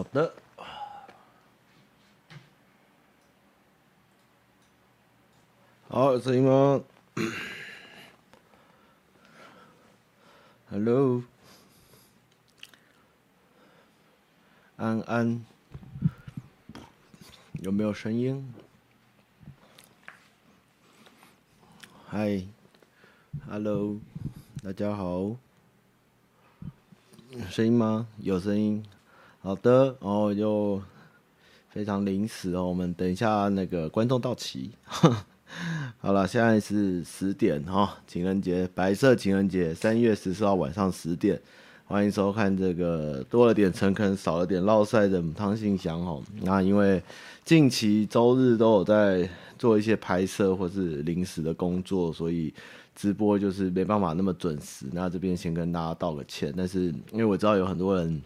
[0.00, 0.34] 好的。
[5.88, 6.82] 好，有声音吗
[10.70, 11.22] ？Hello，
[14.76, 15.44] 安安，
[17.60, 18.54] 有没有声音？
[22.08, 22.42] 嗨
[23.46, 23.98] ，Hello，
[24.62, 25.36] 大家好。
[27.50, 28.08] 声音吗？
[28.20, 28.82] 有声音。
[29.42, 30.80] 好的，然后就
[31.70, 32.68] 非常临时哦。
[32.68, 34.70] 我们等一下那个观众到齐。
[35.96, 41.40] 好了，现在是十点哈、哦，情人节，白色情人节，三月十四号晚上十点，
[41.86, 46.20] 欢迎收看这个多了点诚恳，少了点烙赛的汤信箱哈。
[46.42, 47.02] 那因为
[47.42, 49.26] 近期周日都有在
[49.58, 52.52] 做一些拍摄或是临时的工作，所以
[52.94, 54.84] 直播就是没办法那么准时。
[54.92, 58.22] 那这边先跟大家道个歉，但是因为我知道有很多人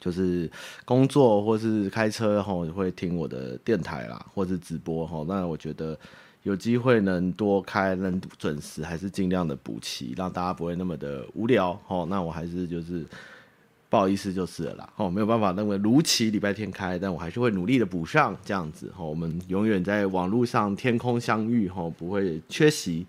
[0.00, 0.50] 就是
[0.84, 5.98] 工作或是开车哈会听我的电台啦，或是直播哈，那我觉得。
[6.42, 11.76] 有机会能多开，能准时，还是尽量的补齐，让大家不会那么的无聊。
[11.88, 13.04] 哦，那我还是就是
[13.88, 14.88] 不好意思就是了啦。
[14.94, 18.92] 哦，没有办法认为如期礼拜天开，但我还是会努力的补上这样子。
[18.96, 23.04] 哦，我们永远在网络上天空相遇，哦，不会缺席。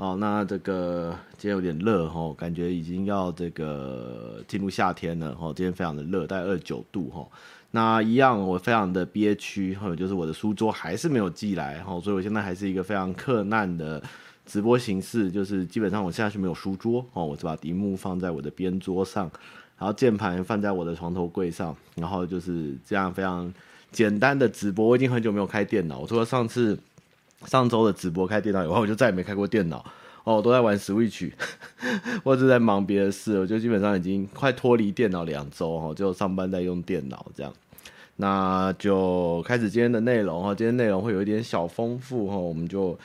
[0.00, 5.36] 好，那这个今天有点热，哦，感觉已经要这个进入夏天了。
[5.38, 7.12] 哦，今天非常的热，大概二十九度。
[7.14, 7.28] 哦。
[7.70, 14.02] 那一样，我非常的憋屈，还有就是我的书桌还是没有寄来，哈，所以我现在还是一个非常克难的
[14.46, 19.30] 直播形式，就是基本上我现在是没有书桌，哦，我是把萤幕放在我的边桌上，
[19.76, 23.52] 然后键盘放在我的床头柜上，然后就是这样非常
[23.92, 24.88] 简单的直播。
[24.88, 26.78] 我已经很久没有开电脑，除了上次
[27.46, 29.84] 上周的直播开电脑以后，我就再也没开过电脑。
[30.24, 31.32] 哦，我都在玩 Switch，
[32.24, 37.52] 或者在忙别的事，我就基本上已经快脱离电脑两周哈，就上班在用电脑这样。
[38.16, 42.98] 那就开始今天的内容哈，今天内容会有一点小丰富哈，我们就。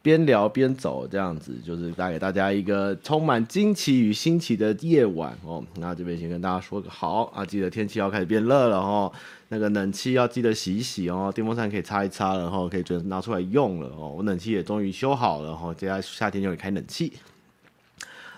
[0.00, 5.62] 边聊边走，这样子就是带给大家一个充满惊奇与新奇的夜晚哦。
[5.76, 9.12] 那这边先跟大家说个好啊，记得天气要开始变热了哦，
[9.48, 14.14] 那个冷气要记得洗一洗哦，电风扇可以擦一擦，然后可以准拿出来用了哦。
[14.16, 17.12] 我冷气也终于修好了哈，接下来夏天就会开冷气。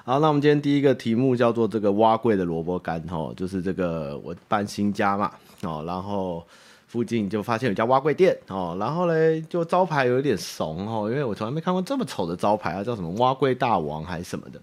[0.04, 5.30] 好，那我们今天第一个题目叫做这个挖柜的萝卜干哈，就是这个我搬新家嘛
[5.62, 6.42] 哦，然后。
[6.90, 14.60] 附近就发现有家碗粿店哦，然后嘞就招牌有点怂哦，因为我从来没看过这么丑的招牌啊，叫什么碗粿大王还是什么的。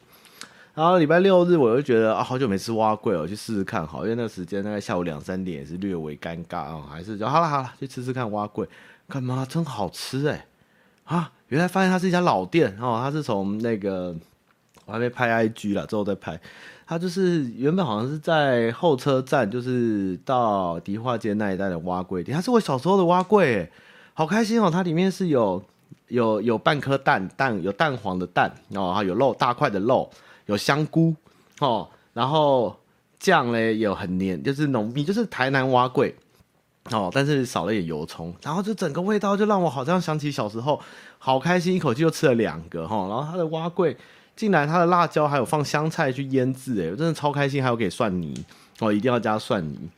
[0.73, 8.67] 然后礼拜六日我就觉得啊，好久没吃碗粿，我去试试看好，因为那个时间大概下午两三点也是略微尴尬啊，还是就好了好了，去吃吃看碗粿，
[9.07, 10.45] 干嘛真好吃哎
[11.05, 11.31] 啊！
[11.47, 14.13] 原来发现它是一家老店哦，它是从那个
[14.85, 16.37] 我还没拍 IG 了，之后再拍。
[16.89, 22.33] 它就是原本好像是在候车站，就是到迪化街那一带的碗粿店。
[22.33, 23.67] 它是我小时候的碗粿，
[24.13, 24.71] 好开心哦！
[24.71, 25.61] 它里面是有
[26.07, 30.09] 有有半颗蛋蛋，有蛋黄的蛋哦，还有肉大块的肉，
[30.45, 31.13] 有香菇
[31.59, 32.73] 哦，然后
[33.19, 36.13] 酱嘞有很黏，就是浓密，就是台南碗粿
[36.91, 40.79] 哦，但是少了一点油葱，然后就整个味道就让我好像想起小时候，
[41.19, 43.07] 好开心，一口气就吃了两个哈、哦。
[43.09, 43.93] 然后它的碗粿。
[44.37, 48.45] 进来，它的辣椒还有放香菜去腌制，哎，我真的超开心，还有给蒜泥，
[48.79, 49.89] 哦，一定要加蒜泥。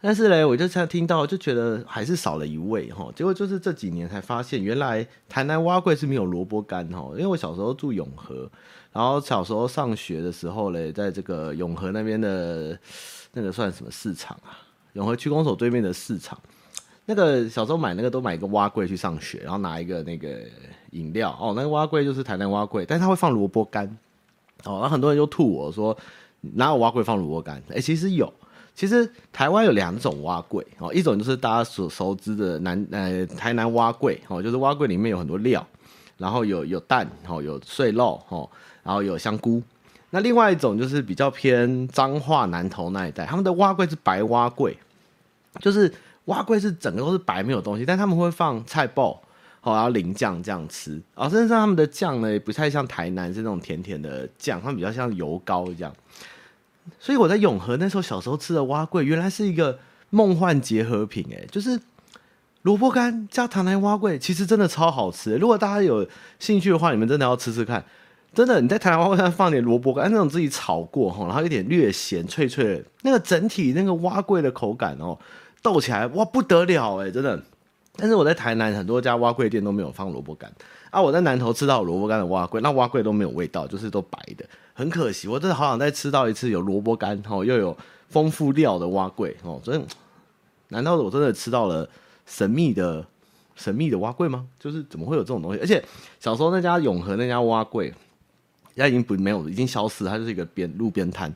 [0.00, 3.10] 但是嘞，我就才听到，就觉得还是少了一味哈。
[3.14, 7.08] 结果就是这几年才发现，原来台南碗粿是没有萝卜干哈。
[7.12, 8.48] 因为我小时候住永和，
[8.92, 12.78] 然后小时候上学的时候嘞，在这个永和那边的，
[13.32, 14.56] 那个算什么市场啊？
[14.92, 16.38] 永和区公所对面的市场。
[17.08, 20.40] 那个小时候买那个都买一个挖柜去上学，然后拿一个那个
[20.90, 23.86] 饮料哦，那个挖柜就是台南挖柜，但是它会放萝卜干
[24.64, 25.96] 哦，然后很多人就吐我说
[26.40, 27.62] 哪有挖柜放萝卜干？
[27.72, 28.32] 哎，其实有，
[28.74, 35.64] 其实台湾有两种挖柜哦，一种就是大家所熟知的南呃台南挖柜哦，就是挖柜里面有很多料，
[36.18, 38.50] 然后有有蛋哦，有碎肉哦，
[38.82, 39.62] 然后有香菇。
[40.10, 44.76] 那另外一种就是比较偏彰化南投那一带，他们的挖柜是白挖柜，
[45.60, 45.94] 就是。
[46.26, 49.18] 碗粿是整个都是白没有东西，但他们会放菜脯，
[49.60, 51.00] 好，然后淋酱这样吃。
[51.14, 55.92] 啊，甚至他们的酱呢，也不太像台南是那种甜甜的酱，他们比较像油膏这样。
[57.00, 59.78] 所以我在永和那时候小时候吃的碗粿，原来是一个
[60.10, 61.80] 梦幻结合品，哎，就是
[62.62, 65.36] 萝卜干加台南碗粿，其实真的超好吃。
[65.36, 66.08] 如果大家有
[66.38, 67.84] 兴趣的话，你们真的要吃吃看。
[68.34, 75.18] 真的，你在台南碗粿上放点萝卜干，那种自己炒过哈，然后有点略咸脆脆的，那个整体那个碗粿的口感哦。
[75.66, 77.42] 斗起来哇不得了哎，真的！
[77.96, 80.52] 但是我在台南很多家碗粿店都没有放萝卜干
[80.90, 85.26] 啊，我在南投吃到萝卜干的碗粿，那碗粿都没有味道，就是都白的，很可惜。
[85.26, 87.76] 我真的好想再吃到一次有萝卜干哦，又有
[88.08, 89.86] 丰富料的碗粿哦，真的，
[90.68, 91.88] 难道我真的吃到了
[92.26, 93.04] 神秘的
[93.56, 94.46] 神秘的碗粿吗？
[94.60, 95.58] 就是怎么会有这种东西？
[95.58, 95.84] 而且
[96.20, 97.94] 小时候那家永和那家碗粿，现
[98.76, 101.34] 在已经不没有，已经消失，它就是一个边路边摊。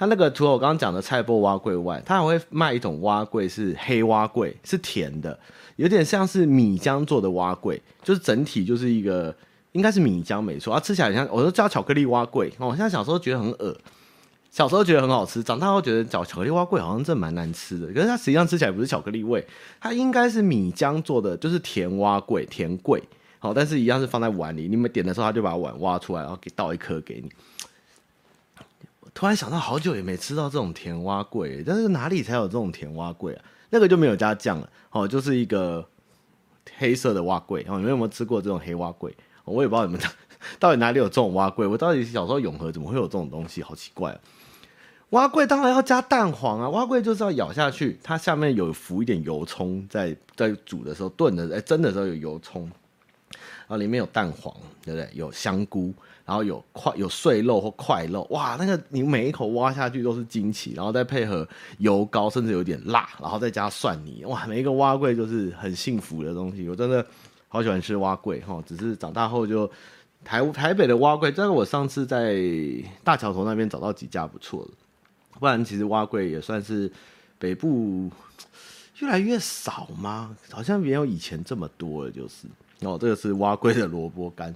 [0.00, 5.38] 它那个除了我刚刚讲的菜脯碗粿外，它还会卖一种碗粿，是黑碗粿，是甜的，
[5.76, 9.34] 有点像是米浆做的碗粿，就是整体就是一个
[9.72, 12.50] 应该是米浆没错，它吃起来像，我都叫巧克力碗粿。
[12.56, 13.76] 我现在小时候觉得很恶。
[14.50, 17.86] 小时候觉得很好吃，长大后觉得嚼巧克力碗粿好像真的蛮难吃的。
[17.88, 19.46] 可是它实际上吃起来不是巧克力味，
[19.78, 22.98] 它应该是米浆做的，就是甜碗粿、甜粿。
[23.38, 27.30] 好，但是一样是放在碗里，你们点的时候，他就把碗挖出来，然后给倒一颗给你。
[29.12, 33.44] 突然想到，好久也没吃到这种甜蛙桂，但是哪里才有这种甜蛙桂啊？
[33.70, 35.86] 那个就没有加酱了，哦，就是一个
[36.78, 37.64] 黑色的蛙桂。
[37.68, 39.12] 哦，你们有没有吃过这种黑碗粿？
[39.44, 40.00] 我也不知道你们
[40.58, 41.66] 到底哪里有这种蛙桂。
[41.66, 43.62] 我到底小时候永和怎么会有这种东西？
[43.62, 44.20] 好奇怪啊！
[45.10, 46.68] 碗粿当然要加蛋黄啊！
[46.68, 52.62] 蛙桂就是要咬下去，它下面有浮一点油葱，在在煮的时候炖的，哎、欸，蒸的时候有油葱，
[53.32, 54.54] 然后里面有蛋黄，
[54.84, 55.10] 对不对？
[55.12, 55.92] 有香菇，
[56.30, 61.44] 然后有块有碎肉或块肉，哇，那个你每一口挖下去都是惊奇，然后再配合
[61.78, 66.68] 油膏，甚至有点辣，然后再加蒜泥，哇，每一个碗粿就是很幸福的东西。
[66.68, 67.04] 我真的
[67.48, 69.68] 好喜欢吃碗粿哈，只是长大后就
[70.24, 72.40] 台台北的碗粿，这个我上次在
[73.02, 74.70] 大桥头那边找到几家不错的。
[75.40, 76.88] 不然，其实碗粿也算是
[77.40, 78.08] 北部
[79.00, 80.36] 越来越少吗？
[80.52, 82.10] 好像没有以前这么多了。
[82.12, 82.46] 就是
[82.82, 84.54] 哦，这个是碗粿的萝卜干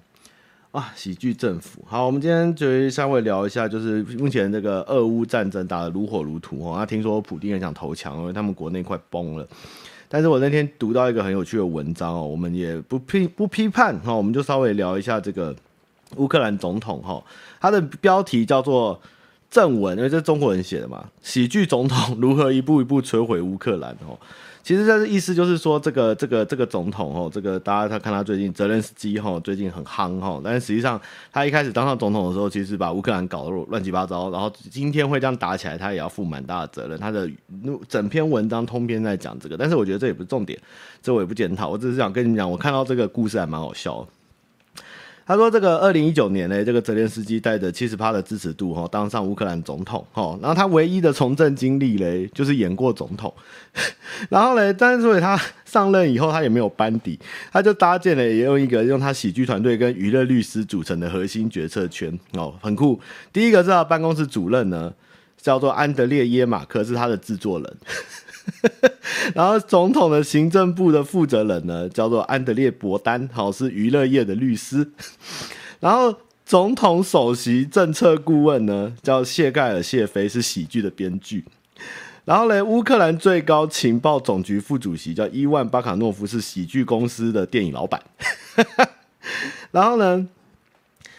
[0.74, 1.84] 啊，喜剧政府。
[1.86, 6.74] 好，我们今天就稍微聊一下，就是目前这个俄乌战争打得如火如荼哦。
[6.76, 9.46] 那听说普丁很想投降，因为他们国内快崩了。
[10.08, 15.54] 但是我那天读到一个很有趣的文章哦，我们也不批不批判哈，我们就稍微聊一下这个
[16.16, 17.22] 乌克兰总统哈，
[17.60, 19.00] 他的标题叫做。
[19.54, 21.04] 正文，因为这是中国人写的嘛。
[21.22, 23.92] 喜剧总统 如何一步一步摧毁乌克兰？
[24.04, 24.18] 哦，
[24.64, 30.40] 其实这个意思就是说，这个这个这个总统哦，这个大家他看他最近泽连斯基哈，最近很夯哈。
[30.42, 31.00] 但实际上，
[31.32, 34.28] 他一开始当上总统的时候，其实把乌克兰搞得乱七八糟。
[34.32, 36.98] 然后今天会这样打起来，他也要负蛮大的责任。
[36.98, 37.30] 他的
[37.88, 40.58] 整篇文章通篇在讲这个，但是我觉得这也不是重点，
[41.00, 41.68] 这我也不检讨。
[41.68, 44.04] 我只是想跟你们讲，我看到这个故事还蛮好笑。
[45.26, 50.38] 他说：“这个二零一九年呢，这个泽连斯基带着七十趴的支持度哈，当上乌克兰总统哈。
[50.42, 53.32] 然后他唯一的从政经历嘞，就是演过总统。
[54.28, 57.18] 然后呢，但是所以他上任以后，他也没有班底，
[57.50, 63.00] 他就搭建了也用一个用他喜剧团队跟娱乐律师组成的核心决策圈哦，很酷。
[63.32, 64.92] 第一个是他办公室主任呢，
[65.38, 67.76] 叫做安德烈耶马克，是他的制作人。”
[69.34, 74.92] 然后，总统的行政部的负责人呢，叫做安德烈伯丹，好，是娱乐业的律师。
[75.80, 76.14] 然后，
[76.46, 81.44] 总统首席政策顾问呢，叫谢盖尔谢菲，是喜剧的编剧。
[82.24, 88.02] 然后呢，乌克兰最高情报总局副主席叫伊万巴卡诺夫，是喜剧公司的电影老板。
[89.70, 90.26] 然后呢，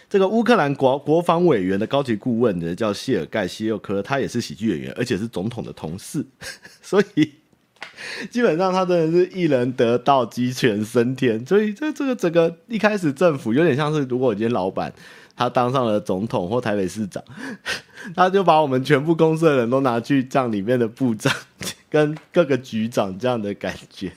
[0.09, 6.25] 这个乌克兰国国防委员的高级顾问呢，叫谢尔盖希尤科，他也是喜剧演员，而且是总统的同事，
[6.81, 7.31] 所以
[8.29, 11.45] 基本上他真的是一人得道，鸡犬升天。
[11.45, 14.93] 所以这这个整个一开始政府有点像是，如果今天老板
[15.35, 17.23] 他当上了总统或台北市长，
[18.15, 21.33] 他就把我们全部公司的人都拿去当里面的部长
[21.89, 24.11] 跟各个局长这样的感觉。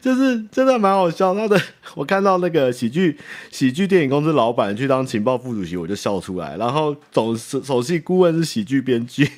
[0.00, 1.60] 就是真的蛮好笑，他的
[1.94, 3.18] 我看到那个喜剧
[3.50, 6.56] 喜剧电影公司老板去当情报副主席，我就笑出来。
[6.56, 9.28] 然后总首席顾问是喜剧编剧，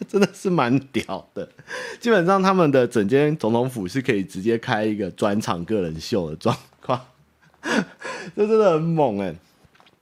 [0.08, 1.48] 真的是蛮屌的。
[2.00, 7.00] 基本上他们的整间总统府是可以直接开一个专场个人秀的状况，
[8.34, 9.34] 这真的很猛哎。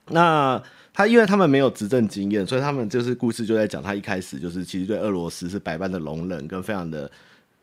[0.07, 0.61] 那
[0.93, 7.09] 他因为他们没有执政经验，所以他们就是故事就在讲他一开始就是其实对俄罗斯是百般的容忍跟非常的。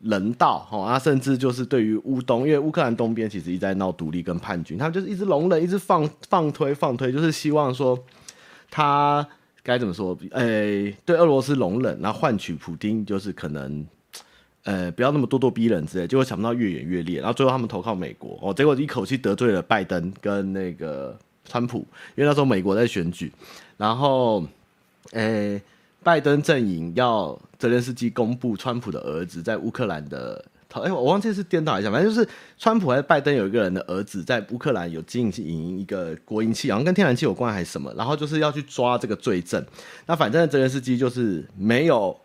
[0.01, 7.97] 人道哈，他甚至就是对于乌东，因为乌克兰东边其实一直在闹独立跟叛军，他们就是一直容忍，一直放放推放推，就是希望说
[8.69, 9.27] 他
[9.67, 10.17] 该怎么说？
[10.31, 13.85] 诶、欸，对俄罗斯容忍，然后换取普丁就是可能
[14.63, 21.79] 呃不要那么咄咄逼人之类，结果想不到越演越烈，然后最后他们投靠美国哦，结果一口气得罪了拜登跟那个川普，
[22.15, 23.31] 因为那时候美国在选举，
[23.77, 24.43] 然后
[25.11, 25.61] 诶。
[26.03, 39.65] 拜登阵营要泽连斯基公布川普的儿子在乌克兰的，哎、我忘记是颠倒一下，反正就是川普还是拜登有一个人的儿子在乌克兰有经营一个国营企业，好像跟天然气有关还是什么，然后就是要去抓这个罪证。
[40.05, 42.15] 那反正泽连斯基就是没有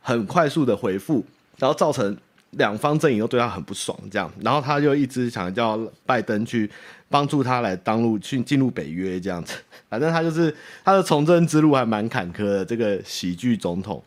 [0.00, 1.24] 很快速的回复，
[1.56, 2.16] 然后造成
[2.50, 6.70] 两方阵营都对他很不爽，这样，然后他就一直想叫拜登去
[7.08, 9.54] 帮助他来当路去进入北约这样子。
[9.88, 10.54] 反正他就是
[10.84, 14.02] 他的从政之路还蛮坎坷的，这个喜剧总统。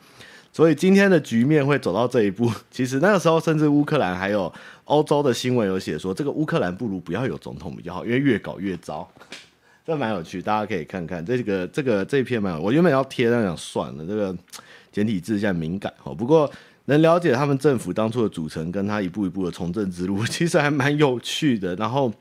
[0.53, 4.51] 所以今天的局面会走到这一步， 其实那个时候甚至乌克兰还有
[4.85, 9.09] 欧洲的新闻有写说，这个乌克兰不如不要有总统比较好，因为越搞越糟。
[9.83, 14.35] 这蛮有趣，大家可以看看这个这个这篇蛮有，我原本要贴，但想算了，这个
[14.91, 16.13] 简体字现在敏感哦。
[16.13, 16.49] 不过
[16.85, 21.75] 能了解他们政府当初的组成，跟他一步一步的从政之路， 其实还蛮有趣的。
[21.77, 22.13] 然后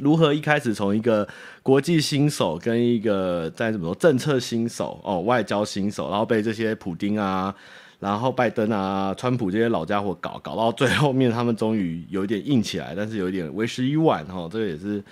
[0.00, 1.26] 如何一开始从一个
[1.62, 7.54] 国际新手跟一个在怎么说政策新手哦，外交新手，然后被这些普丁啊，
[8.00, 14.48] 然后拜登啊、川普这些老家伙搞搞到最后面，他们终于有一点硬起来，但是有一点为时已晚哦。
[14.52, 15.02] 这个也是。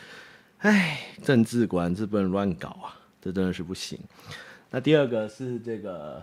[0.58, 3.98] 哎，政治果然是不能乱搞啊，这真的是不行。
[4.70, 6.22] 那第二个是这个，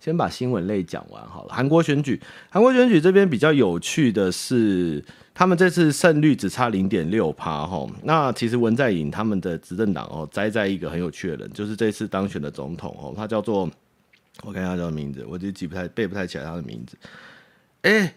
[0.00, 1.54] 先把新闻类讲完好了。
[1.54, 5.04] 韩国选举，韩国选举这边比较有趣的是，
[5.34, 7.84] 他们这次胜率只差零点六趴哈。
[8.04, 13.68] 那其实文在寅他们的执政党哦，栽在一个很有趣的人，就是这次当选的总统哦，他叫做
[14.42, 16.96] 我看一下他叫什么名字，我就记不太背不太起来他的名字。
[17.82, 18.14] 哎，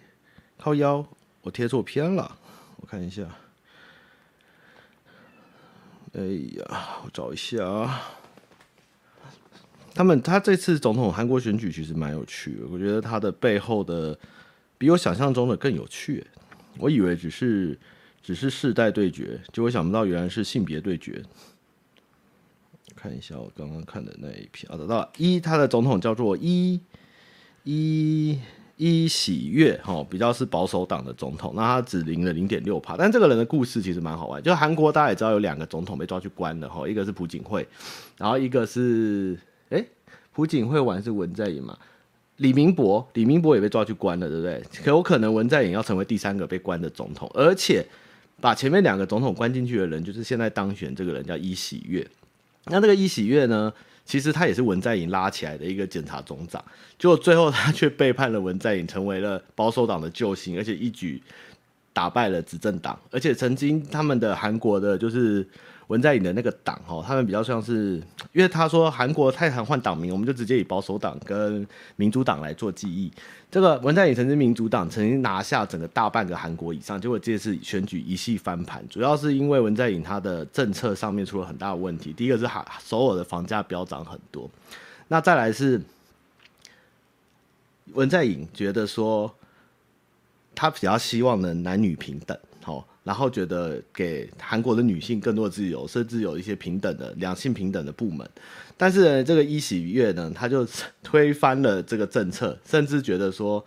[0.60, 1.04] 靠腰，
[1.42, 2.38] 我贴错片了，
[2.78, 3.24] 我看一下。
[6.14, 6.22] 哎
[6.58, 8.02] 呀，我找一下啊。
[9.96, 14.18] 他们他这次总统韩国选举其实蛮有趣的，我觉得他的背后的
[14.78, 16.26] 比我想象中的更有趣。
[16.80, 17.78] 我以为只是
[18.22, 21.24] 只是世代对决，结果想不到原来是性别对决。
[22.96, 26.80] 看一下我刚刚看的那一篇啊，得到一，他的总统叫做一
[27.64, 28.40] 一。
[28.80, 34.40] 一喜悦哈，比较是保守党的总统，那他只赢了零点六趴，但这个人的故事其实蛮好玩。
[34.44, 37.68] 就韩国大家也知道有两个总统被抓去关了哈，一个是朴槿惠，
[38.20, 39.36] 然后一个是
[39.72, 39.84] 哎
[40.32, 41.76] 朴槿惠完是文在寅嘛，
[42.38, 44.64] 李明博李明博也被抓去关了，对不对？
[44.84, 47.86] 可有可能文在寅要成为第三个被关的总统，而且
[48.40, 52.06] 把前面两个总统关进去的人，就是现在当选这个人叫伊喜悦。
[52.66, 53.74] 那这个伊喜悦呢？
[54.06, 56.64] 其实他也是文在寅拉起来的一个检察总长，
[56.98, 61.22] 结果最后他却背叛了文在寅，成为了保守党的救星，而且一举
[61.92, 65.48] 打败了执政党，而且曾经他们的韩国的就是。
[65.88, 67.96] 文在寅的那个党哈，他们比较像是，
[68.34, 71.66] 因为他说韩国太常换党名，我们就直接以保守党跟
[71.96, 73.10] 民主党来做记忆。
[73.50, 82.12] 这个文在寅曾经民主党曾经拿下整个大半个韩国以上，结果这次选举一系翻盘，主要是因为文在寅他的政策上面出了很大的问题。
[82.12, 84.50] 第一个是哈首尔的房价飙涨很多，
[85.08, 85.82] 那再来是
[87.94, 89.34] 文在寅觉得说
[90.54, 92.86] 他比较希望能男女平等，好。
[93.08, 98.30] 然后觉得给韩国的女性更多的自由，甚至有一些平等的两性平等的部门，
[98.76, 100.68] 但是呢，这个伊喜悦呢，他就
[101.02, 103.64] 推翻了这个政策，甚至觉得说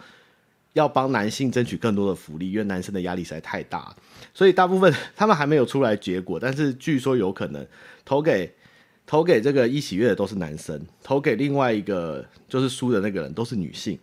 [0.75, 3.97] 要帮男性争取更多的福利，因为男生的压力实在太大，
[4.35, 7.67] 所以大部分他们还没有出来结果，但是据说有可能
[8.05, 8.53] 投给
[9.07, 13.99] 投给这个伊喜悦的都是男生， 投给另外一个就是输的那个人都是女性，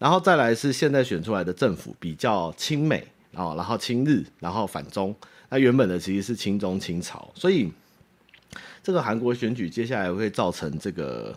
[0.00, 3.06] 然后再来是现在选出来的政府比较亲美。
[3.34, 5.14] 哦，然后亲日，然后反中，
[5.48, 7.70] 那原本的其实是亲中亲朝，所以
[8.82, 11.32] 这个韩国选举接下来会造成这个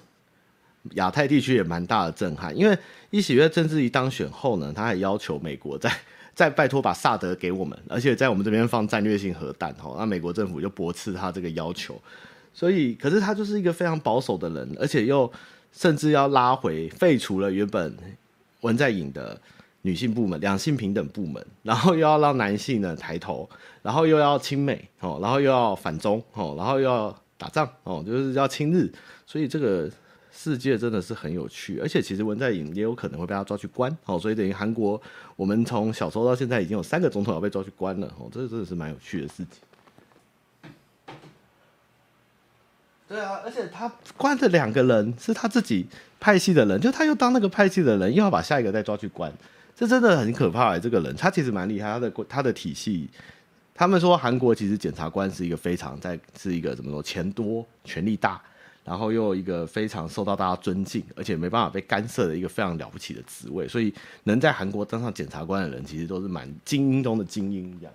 [0.96, 2.76] 亚太地区也蛮大的震撼，因为
[3.12, 5.96] 伊喜悦政治一当选后呢，他还要求美国再
[6.34, 12.02] 再拜托把萨德给我们，而且在我们这边放战略性核弹，哦，那美国政府就驳斥他这个要求，
[12.56, 15.32] 所以可是他就是一个非常保守的人，而且又
[15.72, 17.96] 甚至要拉回废除了原本
[18.62, 19.40] 文在寅的。
[19.84, 23.50] 女性部门、两性平等部门，然后又要让男性呢抬头，
[23.82, 28.90] 然后又要亲美哦，然后又要反中哦，然后又要打仗哦，就是要亲日，
[29.28, 29.92] 所以这个
[30.32, 35.00] 世界真的是很有趣，而且其实文在寅也有可能会被他抓去关哦，所以等于韩国
[35.36, 39.48] 我们从小时候到现在已经有三个总统要被抓去关了哦，这真的是蛮有趣的事情。
[43.06, 45.86] 对啊，而且他关的两个人是他自己
[46.22, 49.32] 派系的人，就他又当那个派系的人，又要把下一个再抓去关。
[49.84, 50.80] 这真的很可怕哎！
[50.80, 53.10] 这个人他其实蛮厉害，他的他的体系，
[53.76, 58.42] 他们说韩国其实检察官是一个非常在是一个怎么说钱多权力大，
[58.86, 67.94] 然后又一个非常受到大家尊敬，而且没办法被干涉的一个非常了不起的职位，所以能在韩国当上检察官的人，其实都是蛮精英中的精英这样。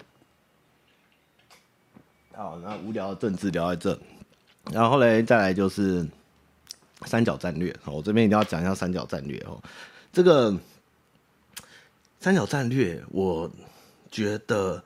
[2.35, 3.99] 好，那无聊的政治聊在这，
[4.73, 6.07] 然后嘞，再来就是
[7.07, 9.59] 三角战略，我这边一定要讲一下三角战略哦，
[10.13, 10.55] 这个。
[12.21, 13.51] 三角战略，我
[14.11, 14.83] 觉得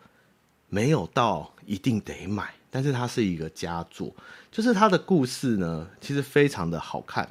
[0.69, 4.15] 没有到一定得买，但是它是一个佳作，
[4.51, 7.29] 就是它的故事呢，其实非常的好看。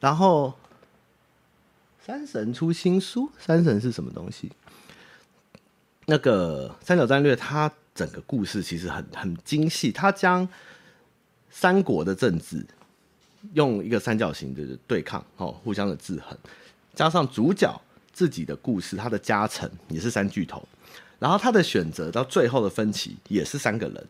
[0.00, 0.52] 然后，
[2.04, 4.50] 三神出新书，三神是什么东西？
[6.06, 10.46] 那个三角战略，它整个故事其实很很精细，它将
[11.48, 12.66] 三国的政治
[13.54, 16.36] 用一个三角形的对抗，哦，互相的制衡，
[16.94, 17.80] 加上主角
[18.12, 20.62] 自己的故事，他的加成也是三巨头，
[21.18, 24.06] 然后他的选择到最后的分歧也是三个人，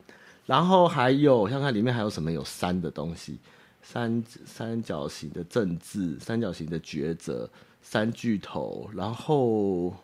[0.46, 3.38] 然后还有像看里面还有什么有三的东西，
[3.82, 7.48] 三三角形的政治，三角形的抉择，
[7.80, 9.94] 三巨头，然后。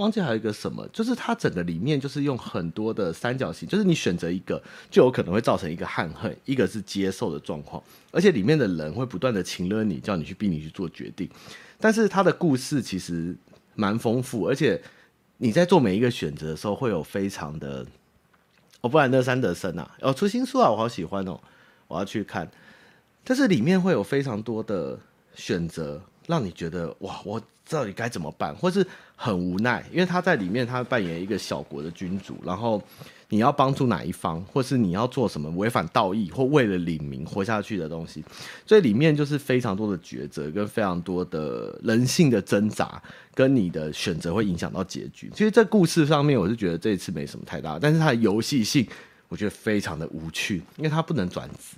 [0.00, 11.28] 忘记还有一个什么，就是它整个里面就是用很多的三角形，就是你选择一个，就有可能会造成一个憾恨，一个是接受的状况，而且里面的人会不断的情勒你，叫你去逼你去做决定。
[11.78, 13.36] 但是它的故事其实
[13.74, 14.80] 蛮丰富，而且
[15.36, 17.86] 你在做每一个选择的时候，会有非常的
[18.80, 21.38] 哦，布兰德·山德森啊，哦，出新书啊，我好喜欢哦，
[21.88, 22.50] 我要去看。
[23.22, 24.98] 但是里面会有非常多的
[25.34, 27.42] 选择，让你觉得哇，我。
[27.68, 28.84] 到底该怎么办，或是
[29.14, 32.82] 很无奈，因为他在里面，他扮演一个小国的君主，然后
[33.28, 38.24] 你要帮助哪一方，或是你要做什么违反道义或为了领民活下去的东西，
[38.66, 43.00] 所以里面就是非常多的抉择，跟非常多的人性的挣扎，
[43.36, 45.30] 跟你的选择会影响到结局。
[45.32, 48.84] 其实这故事上面，我是觉得这一次没什么太大，但是它的游戏性，
[49.28, 51.76] 我觉得非常的无趣，因为它不能转职。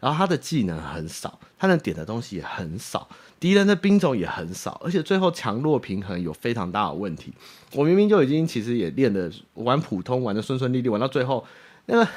[0.00, 3.08] 然后他的技能很少，他能点的东西也很少，
[3.44, 7.30] 敌人的兵种也很少，而且最后强弱平衡有非常大的问题。
[7.74, 11.44] 我明明就已经其实也练的玩普通，玩的顺顺利利，玩到最后
[11.84, 12.08] 那个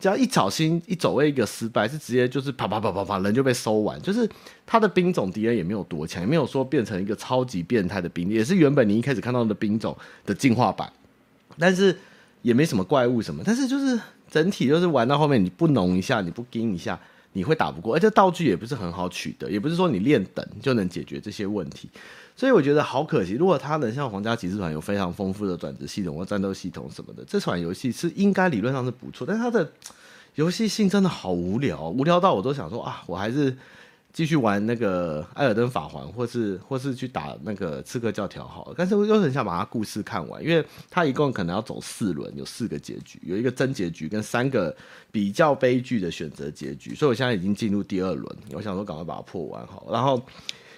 [0.00, 4.02] 只要一小心一走位一个失败，是直接就是啪啪啪啪啪人就被收完。
[4.02, 4.28] 就是
[4.66, 10.92] 他的兵种敌人也没有多强，也没有说变成一个超级变态的兵，也是原本你一开始看到的兵种的进化版，
[11.56, 11.96] 但是
[12.42, 14.00] 也没什么怪物什么，但是就是。
[14.32, 16.98] 整体就是玩到后面，你不浓一下，你不盯一下，
[17.32, 17.94] 你会打不过。
[17.94, 21.88] 而且道具也不是很好取得，也不是说你练等就能解决这些问题。
[22.36, 23.32] 所以我觉得好可惜。
[23.34, 29.26] 如果他能像皇家骑士团有非常丰富的转职系统或战斗系统什么的，这款游戏是应该理论上是不错。
[29.26, 29.70] 但是它的
[30.36, 33.56] 游戏性真的好无聊，无聊到我都想说啊，我还是。
[34.12, 44.76] 继续玩那个艾尔登法环，或是或是去打那个刺客教条好了，但是我又很想把它故事看完，因为它一共可能要走四轮，有四个结局，有一个真结局跟三个
[45.10, 49.86] 比较悲剧的选择结局，所以我现在已经进入第二轮，我想说赶快把它破完好。
[49.90, 50.22] 然后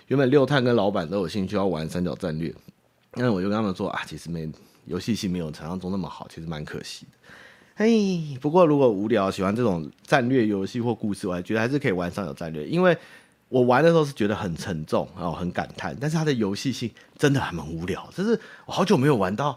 [0.06, 2.54] 原本六探跟老板都有兴趣要玩三角战略，
[3.14, 4.48] 那我就跟他们说啊，其实没
[4.84, 7.18] 游戏性没有想象中那么好，其实蛮可惜的。
[7.74, 12.96] 嘿，不过如果无聊喜欢这种战略游戏或故事，我还觉得还是可以玩三角战略，因为。
[13.54, 18.04] 我玩的时候是觉得很沉重，然后很感叹，但是它的游戏性真的还蛮无聊。
[18.12, 18.36] 就是
[18.66, 19.56] 我好久没有玩到，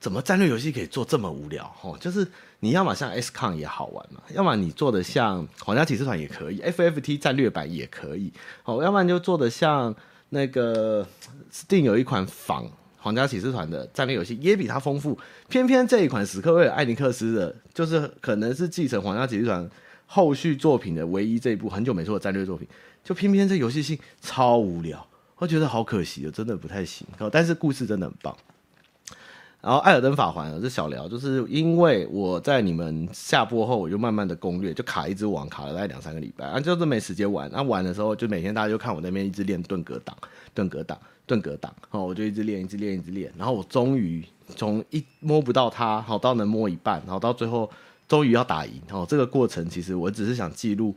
[0.00, 1.72] 怎么战略游戏可以做这么无聊？
[1.80, 2.26] 哦，就是
[2.58, 8.32] 你要么像 XCOM 也好玩嘛，要么你做的像皇家骑士团也可以，FFT 战略版也可以，
[8.64, 9.94] 哦，要不然就做的像
[10.30, 11.06] 那个
[11.52, 15.16] Steam 有一款仿皇家骑士团的战略游戏，也比它丰富。
[15.48, 19.70] 偏偏这一款史克威尔艾尼克斯的，就是可能是继承皇家骑士团
[20.06, 22.66] 后续作品的唯一这一部很久没做的战略作品。
[23.04, 27.06] 就偏偏这游戏性超无聊，我觉得好可惜哦，真的不太行。
[27.30, 28.36] 但是故事真的很棒。
[29.60, 37.50] 然后《艾尔登法环》这小聊，就是因为我在你们下播后，我就慢慢的攻略，就卡一只网，卡了大概两三个礼拜，啊，就是没时间玩。
[37.52, 40.16] 那、玩的时候，就每天大家就看我那边一直练盾格挡、
[40.54, 43.32] 盾格挡、盾格挡，然后我就一直练、一直练、一直练。
[43.36, 47.68] 然后我终于从一摸不到它，好到能摸一半，然后到最后
[48.08, 48.80] 终于要打赢。
[48.88, 50.94] 然后这个过程，其实我只是想记录。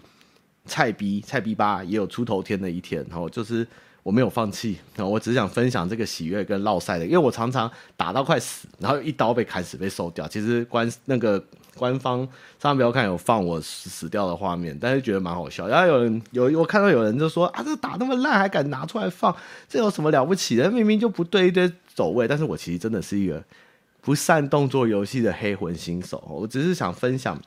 [0.66, 3.66] 菜逼菜逼吧也有出头天的一天，然后就是
[4.04, 10.28] 我没有放弃，然后我只是想分享这个喜悦跟烙赛的，因为我常常打到快死，然后一刀被砍死被收掉。
[10.28, 11.44] 其实官那个
[11.76, 12.20] 官方
[12.62, 15.68] 上面不要看有放我死掉的画面，但是觉得蛮好笑。
[15.68, 19.36] 然后有人有我看到有人就说啊，这打那么烂还敢拿出来放，
[19.68, 20.70] 这有什么了不起的？
[20.70, 22.28] 明明就不对一堆走位。
[22.28, 23.44] 但是我其实真的是一个
[24.02, 27.42] 不善动作游戏的黑魂新手，我只是想分享，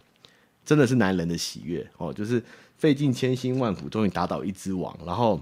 [0.65, 2.43] 真的是男人的喜悦哦，就是。
[2.79, 5.41] 费尽千辛万苦，终于打倒一只王，然后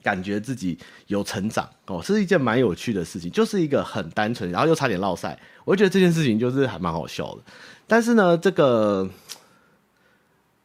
[0.00, 7.42] 感觉自己有成长哦，是一件蛮有趣的事情，就是一个很单纯，然后又差点落赛，我就觉得这件事情就是还蛮好笑的。
[7.88, 9.10] 但是呢，这个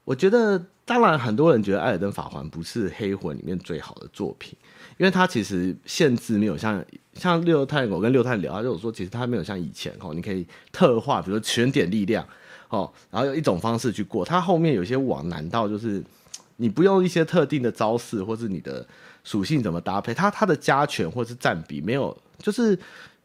[0.04, 4.56] 我觉得，当然很多人觉得《艾尔登法环》不是黑魂里面最好的作品，
[5.04, 6.82] 因为它其实限制没有像
[7.16, 12.26] 像六太，我跟六太聊，他就说其实它没有像以前哦，你可以特化，比如说全点力量。
[12.70, 16.02] 哦，然后有一种方式去过，它后面有些网难道就是
[16.56, 18.88] 你不用一些特定的招式，或是你的
[19.26, 22.80] 属性怎么搭配，它它的加权或是占比没有，就是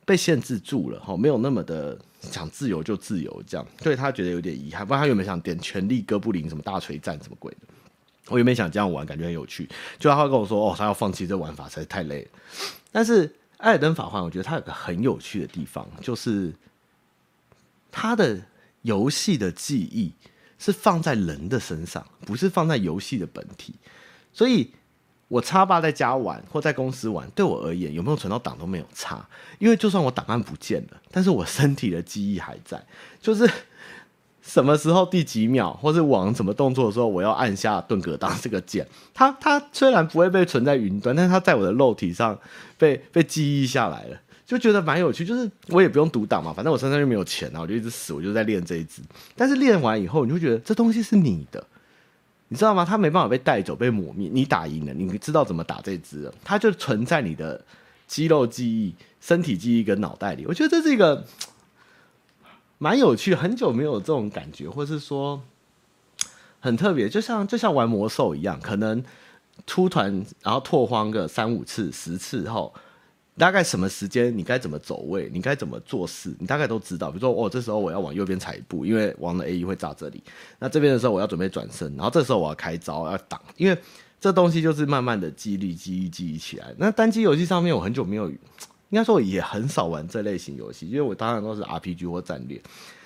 [0.04, 4.84] 被限制住了，哈，没有那么的想自由就自由这样，所以他觉得有点遗憾。
[4.84, 7.58] 不然他有没有想点全力哥布林什么大锤战什么鬼的，
[8.28, 12.28] 我原本想这样玩，感觉很有趣，就他跟我说，哦，他要放弃这玩法实在太累了。
[12.92, 16.52] 但是艾尔登法环，我觉得它有个很有趣的地方，就是
[17.90, 18.40] 它的
[18.82, 20.12] 游戏的记忆
[20.58, 23.74] 是放在人的身上，不是放在游戏的本体。
[24.32, 24.70] 所以，
[25.28, 29.26] 我 Xbox 在家玩或在公司玩，对我而言有没有存到档都没有差，
[29.58, 32.84] 因为就算我档案不见了，但是我身体的记忆还在，
[33.20, 33.50] 就是。
[34.48, 38.86] 什么时候第几秒，或是往什么动作的时候，我要按下顿格档这个键。
[39.12, 42.36] 它它虽然不会被存在云端，但是它在我的肉体上
[42.78, 45.22] 被被记忆下来了，就觉得蛮有趣。
[45.22, 49.02] 就是我也不用读档嘛，反正我身上又没有钱啊，我就一直死，我就在练这一支。
[49.36, 51.62] 但是练完以后，你会觉得这东西是你的，
[52.48, 52.86] 你知道吗？
[52.86, 54.30] 它没办法被带走、被抹灭。
[54.32, 57.62] 你打赢了，你知道怎么打这支，它就存在你的
[58.06, 60.46] 肌肉记忆、身体记忆跟脑袋里。
[60.46, 61.22] 我觉得这是一个。
[62.78, 65.42] 蛮有趣，很久没有这种感觉，或是说
[66.60, 69.02] 很特别，就像就像玩魔兽一样，可能
[69.66, 72.72] 出团然后拓荒个三五次、十次后，
[73.36, 77.10] 大概什么时间你该怎么走位，你该怎么做事，你大概都知道。
[77.10, 80.22] 比如说，哦，这时候我要往右边踩一步，因为王的 A E 会炸这里。
[80.58, 83.76] 那这边的时候我要准备转身，然后这时候我要开招要挡，因为
[84.20, 86.74] 这东西就是慢慢的记忆、记忆、记忆起来。
[86.76, 88.30] 那单机游戏上面，我很久没有。
[88.90, 92.60] 应该说我也很少玩这类型游戏，因为我当然都是 RPG 或战略。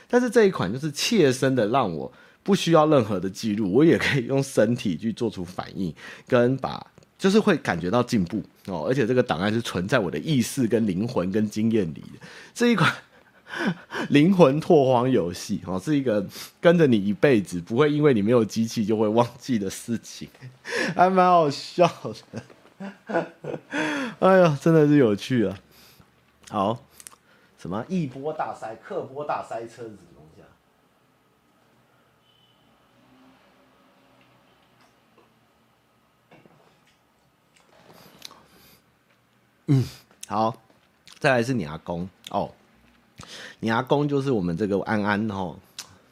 [0.09, 5.95] 但是这一款就是切身的，让我不需要任何的记录，我也可以用身体去做出反应，
[6.29, 6.87] 跟把
[7.19, 8.85] 就是会感觉到进步哦。
[8.87, 12.27] 而且这个档案是存在我的意识、跟灵魂、跟经验里的。
[12.53, 12.93] 这一款
[14.11, 16.27] 灵魂拓荒游戏哦，是一个
[16.61, 20.29] 跟着你一辈子，不会因为你没有机器就会忘记的事情，
[20.95, 22.43] 还蛮好笑的。
[24.19, 25.59] 哎呀，真的是有趣啊！
[26.53, 26.79] 好，
[27.57, 27.83] 什么？
[27.89, 30.49] 一波大塞、客波大塞车子什么东西啊？
[39.69, 39.83] 嗯，
[40.29, 40.55] 好，
[41.19, 42.07] 再来是你阿公。
[42.29, 42.53] 哦，
[43.61, 45.57] 你阿公就是我们这个安安哦，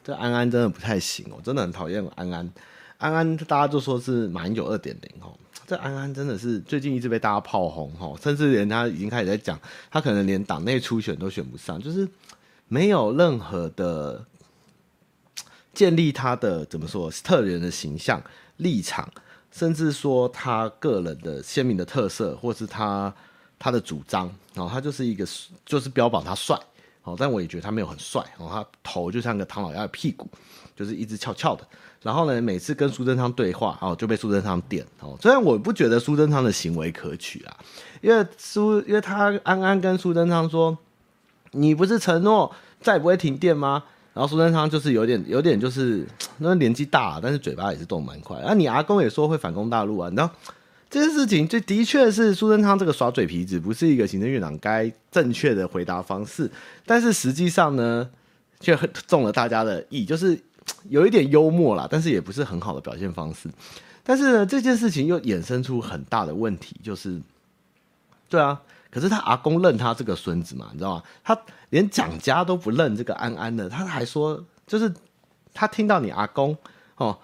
[0.03, 2.51] 这安安真的不太行哦，真的很讨厌安安，
[2.97, 5.37] 安安大家就说是马英九二点零哦。
[5.71, 9.57] 这安安真的是最近一直被大家炮轰哈，甚至连他已经开始在讲，
[9.89, 12.05] 他可能连党内初选都选不上，就是
[12.67, 14.25] 没有任何的
[15.73, 18.21] 建立他的怎么说特人的形象
[18.57, 19.09] 立场，
[19.49, 23.15] 甚至说他个人的鲜明的特色，或是他
[23.57, 25.25] 他的主张，然后他就是一个
[25.65, 26.59] 就是标榜他帅，
[27.03, 30.29] 哦，但我也觉得他没有很帅，哦，他头就像个唐老鸭的屁股，
[30.75, 31.67] 就是一直翘翘的。
[32.01, 35.15] 然后呢，每次跟苏贞昌对话，哦，就被苏贞昌点哦。
[35.21, 37.55] 虽然我不觉得苏贞昌的行为可取啊，
[38.01, 40.75] 因为苏，因为他安安跟苏贞昌说，
[41.51, 43.83] 你不是承诺再也不会停电吗？
[44.15, 46.03] 然后苏贞昌就是有点，有点就是
[46.39, 48.39] 那年纪大，但是嘴巴也是动蛮快。
[48.39, 50.27] 啊你阿公也说会反攻大陆啊，你知道
[50.89, 56.49] 这件事情，就的确是苏贞昌这个耍嘴皮子，不是一个行政院长该正确的回答方式。
[56.83, 58.09] 但是实际上呢，
[58.59, 60.35] 却中了大家的意，就是。
[60.89, 63.49] 有一点幽默啦，但是也不是很好的表现方式。
[64.03, 67.21] 但是，这件事情又衍生出很大的问题，就是，
[68.27, 71.03] 对啊，可是他阿公认他这个孙子嘛，你知道吗？
[71.23, 74.91] 他连蒋家都不认这个安安的，他还说，就是
[75.53, 76.57] 他听到你阿公
[76.95, 77.17] 哦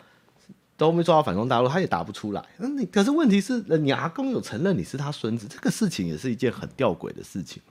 [0.77, 2.45] 都没抓到反攻大陆，他也答不出来。
[2.57, 7.61] 那你可是问题是，你阿公有承认你是他孙子，这个事情也是一件很吊诡的事情。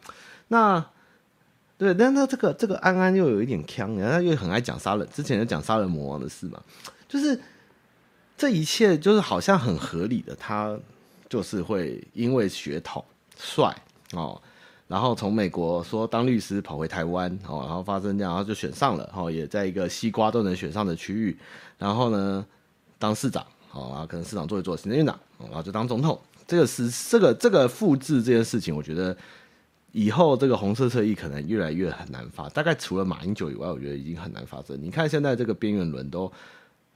[0.49, 0.85] 那。
[1.79, 6.59] 对，但他这个这个安安又有一点呛，然后他又很爱讲杀人，之前有讲杀人魔王的事嘛，
[7.07, 7.39] 就是
[8.35, 10.75] 这一切就是好像很合理的，他
[11.29, 13.05] 就是会因为血统
[13.39, 13.77] 帅
[14.13, 14.41] 哦，
[14.89, 21.37] 然后从美国说当律师跑回台湾哦，然后发生这样，然后就选上了，哦，也在一个西瓜都能选上的区域，
[21.77, 22.47] 然后呢
[22.99, 29.15] 当市长，哦，然后可能市长做一做行政院长，然后就当总统，这个是这个这个复制这件事情，我觉得。
[29.99, 34.79] 以后这个红色侧翼可能越来越很难发，大概除了马英九以外，我觉得已经很难发生。
[34.79, 36.31] 你看现在这个边缘轮都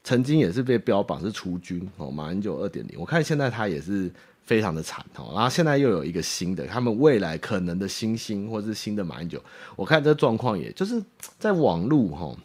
[0.05, 9.43] 曾经也是被标榜是除军哦，马英九二点零，我看现在他也是非常的惨哦，然后现在又有一个新的，他们未来可能的新星或是新的马英九，
[9.77, 11.03] 我看这状况也就是
[11.39, 12.37] 在网路哈。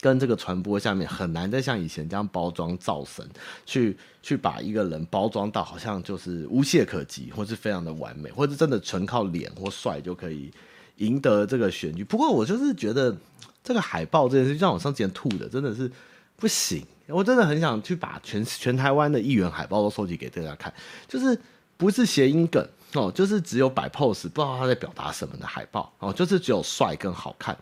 [0.00, 3.28] 跟这个传播下面很难再像以前这样包装造神，
[3.66, 10.50] 去去把一个人包装到好像就是无懈可击，或是非常的完美，或是真的纯靠脸或帅就可以
[10.96, 12.04] 赢得这个选举。
[12.04, 13.16] 不过我就是觉得
[13.62, 15.90] 这个海报这件事，就像我上前吐的，真的是
[16.36, 16.84] 不行。
[17.08, 20.72] 我真的很想去把全全台湾的议员海报都收集给大家看，
[21.08, 21.40] 就是
[21.78, 27.56] 不是谐音梗哦，就是只有摆 pose，不知道他在表达什么的海报哦，就是只有帅跟好看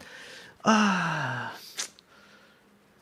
[0.63, 1.53] 啊。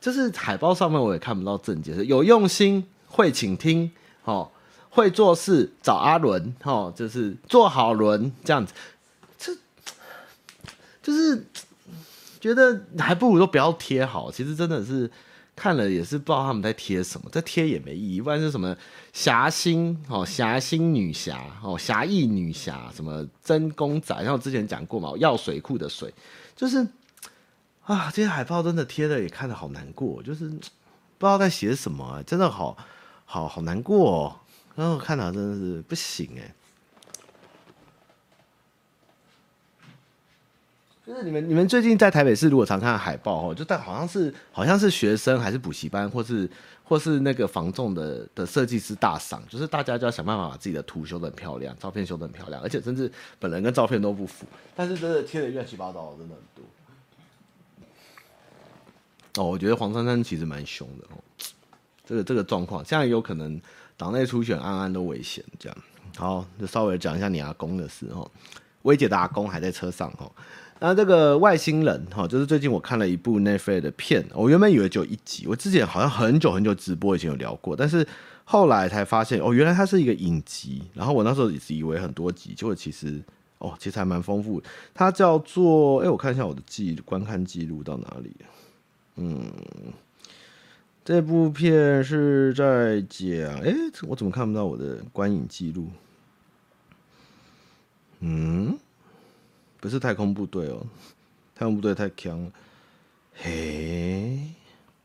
[0.05, 3.90] 就是海报上面我也看不到正解，是有用心会倾听，
[4.25, 4.51] 哦，
[4.90, 8.75] 会做事找阿伦，哦，就是做好伦这样子，
[9.38, 9.57] 这
[11.03, 11.47] 就是
[12.38, 14.31] 觉得还不如说不要贴好。
[14.31, 15.11] 其实真的是
[15.57, 18.21] 看了也是不知道他们在贴什么，这贴也没意义。
[18.21, 18.77] 不然是什么
[19.14, 26.12] 侠心哦，侠心女侠哦，侠义女侠什么真公仔，像我之前讲过嘛，药水库的水，
[26.55, 26.87] 就是
[27.85, 30.70] 啊，这些海报真的贴的也看得好难过，就是不知
[31.27, 32.77] 道在写什么，真的好
[33.25, 34.37] 好好难过哦。
[34.75, 36.55] 然后看到真的是不行哎，
[41.07, 46.51] 就是你们你们最近在台北市如果常看海报哦，就但好像是好像是学生还是补习班，或是
[46.83, 56.64] 或是那个房仲的的设计师大赏，就是大家就要想办法把自己的图修的很漂亮，照片修的很漂亮，而且甚至本人跟照片都不符，但是真的贴的乱七八糟，真的很多。
[59.37, 61.18] 哦，我觉得黄珊珊其实蛮凶的哦，
[62.05, 63.61] 这个这个状况现在有可能。
[63.97, 65.79] 党内初选，安安都危险，这样
[66.16, 68.29] 好，就稍微讲一下你阿公的事哦。
[68.83, 70.29] 薇姐的阿公还在车上哦。
[70.81, 78.05] 那这个外星人哈，就是最近我看了一部 Netflix 的片，我原本以为只有一集，我之前好像很久很久直播以前有聊过，但是
[78.42, 80.83] 后来才发现哦，原来它是一个影集。
[80.92, 83.23] 然后我那时候也是以为很多集，结果其实
[83.59, 84.61] 哦，其实还蛮丰富。
[84.92, 88.35] 它叫做哎，我看一下我的记观看记录到哪里，
[89.16, 89.53] 嗯。
[91.05, 93.74] 这部片是在讲，哎，
[94.09, 95.90] 我怎么看不到我的观影记录？
[98.20, 98.79] 嗯，
[99.81, 100.87] 不是太空部队哦，
[101.55, 102.50] 太空部队太强了。
[103.35, 104.48] 嘿，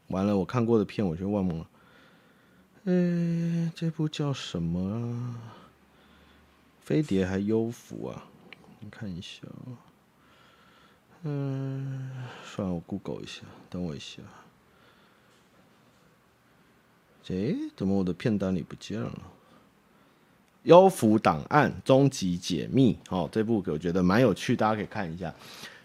[0.07, 1.67] 完了，我看过的片我就忘了。
[2.85, 5.35] 哎，这部叫什么？
[6.79, 8.23] 飞碟还幽浮啊？
[8.79, 9.41] 你看一下。
[11.23, 12.09] 嗯，
[12.45, 14.21] 算了，我 Google 一下，等我一下。
[17.29, 19.09] 哎，怎么我的片单里不见了？
[20.63, 25.33] 《幽浮档案：终极解密》哦，这部我觉得蛮有趣，大家可以看一下。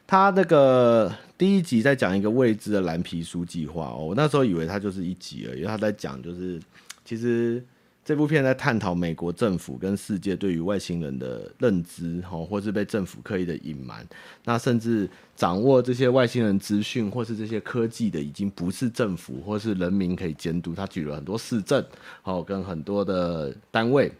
[0.06, 6.60] 他那个第一集在讲一个未知的蓝皮书计划哦，我那时候以为他就是一集而已，他在讲就是
[7.04, 7.62] 其实。
[8.04, 14.06] 这部片在探讨美国政府跟世界对于外星人的认知，吼，或是被政府刻意的隐瞒，
[14.44, 20.74] 那甚至掌握这些外星人资讯或是这些科技的，已经不是政府或是人民可以监督。
[20.74, 21.82] 他举了很多事证，
[22.20, 24.12] 好，跟很多的单位，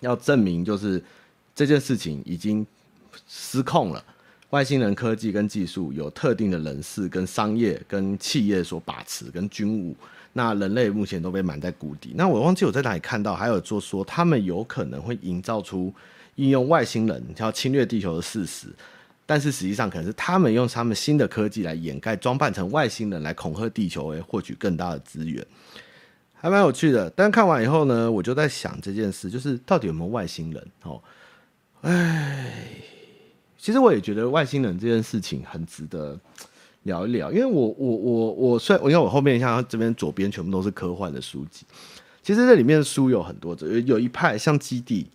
[0.00, 1.02] 要证明就是
[1.54, 2.66] 这件事情已经
[3.26, 4.04] 失控了。
[4.50, 9.96] 外星人科技跟技术有特定的人士跟商业跟企业所把持跟军武。
[10.36, 12.12] 那人类目前都被埋在谷底。
[12.16, 15.94] 那我忘记我在哪里看到，还有做说他们有可能会营造出
[16.34, 18.66] 应用外星人要侵略地球的事实，
[19.24, 25.46] 但是实际上可能是他们用他们新的科技来掩盖，装扮成外星人来恐吓地球，诶，获取更大的资源，
[26.34, 27.08] 还蛮有趣的。
[27.10, 30.66] 但看完以后呢，我就在想这件事，就是到底有没有外星人？
[30.82, 31.00] 哦，
[31.82, 32.52] 哎，
[33.56, 36.18] 其实我也觉得外星人这件事情很值得。
[36.84, 41.66] 聊一聊，因为我我我我虽然我因为我后面像这边左边全部都是科幻的书籍，
[42.22, 45.10] 其实这里面书有很多，有有一派像基地，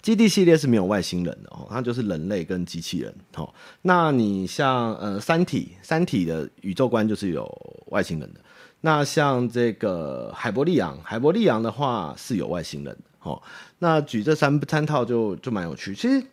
[0.00, 3.52] 基地系列是没有外星人的哦，它就是人类跟机器人哦。
[3.82, 7.46] 那你像呃三体，三体的宇宙观就是有
[7.86, 8.40] 外星人的。
[8.82, 13.42] 那像这个海伯利昂，海伯利昂的话是有外星人的哦。
[13.80, 15.94] 那举这三三套就就蛮有趣。
[15.94, 16.24] 其实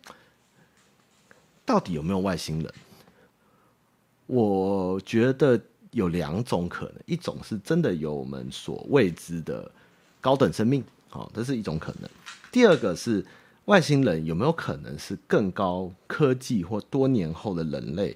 [1.66, 2.74] 到底有没有外星人？
[4.28, 5.60] 我觉得
[5.92, 9.72] 有两种可能，一种是真的有我们所未知的
[10.20, 12.10] 高等生命，好，这是一种可能；
[12.52, 13.26] 第二个是
[13.66, 18.16] 外星人有没有可能是更高科技或多年后的人类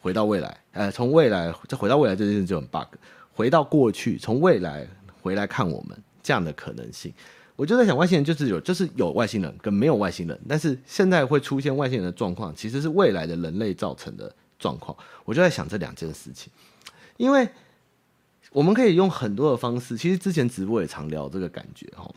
[0.00, 0.56] 回到未来？
[0.70, 2.86] 呃，从未来再回到未来这件事就很 bug，
[3.32, 4.86] 回到过去，从未来
[5.20, 7.12] 回来看我们这样的可能性，
[7.56, 14.32] 我就在想，外星人就是有，就是有外星人跟没有外星人，但是现在会出现外星人的状况，其实是未来的人类造成的。
[14.62, 16.52] 状况，我就在想这两件事情，
[17.16, 17.48] 因为
[18.52, 22.08] 我们可以用很多的方式，其实之前直播也常聊这个感觉哈，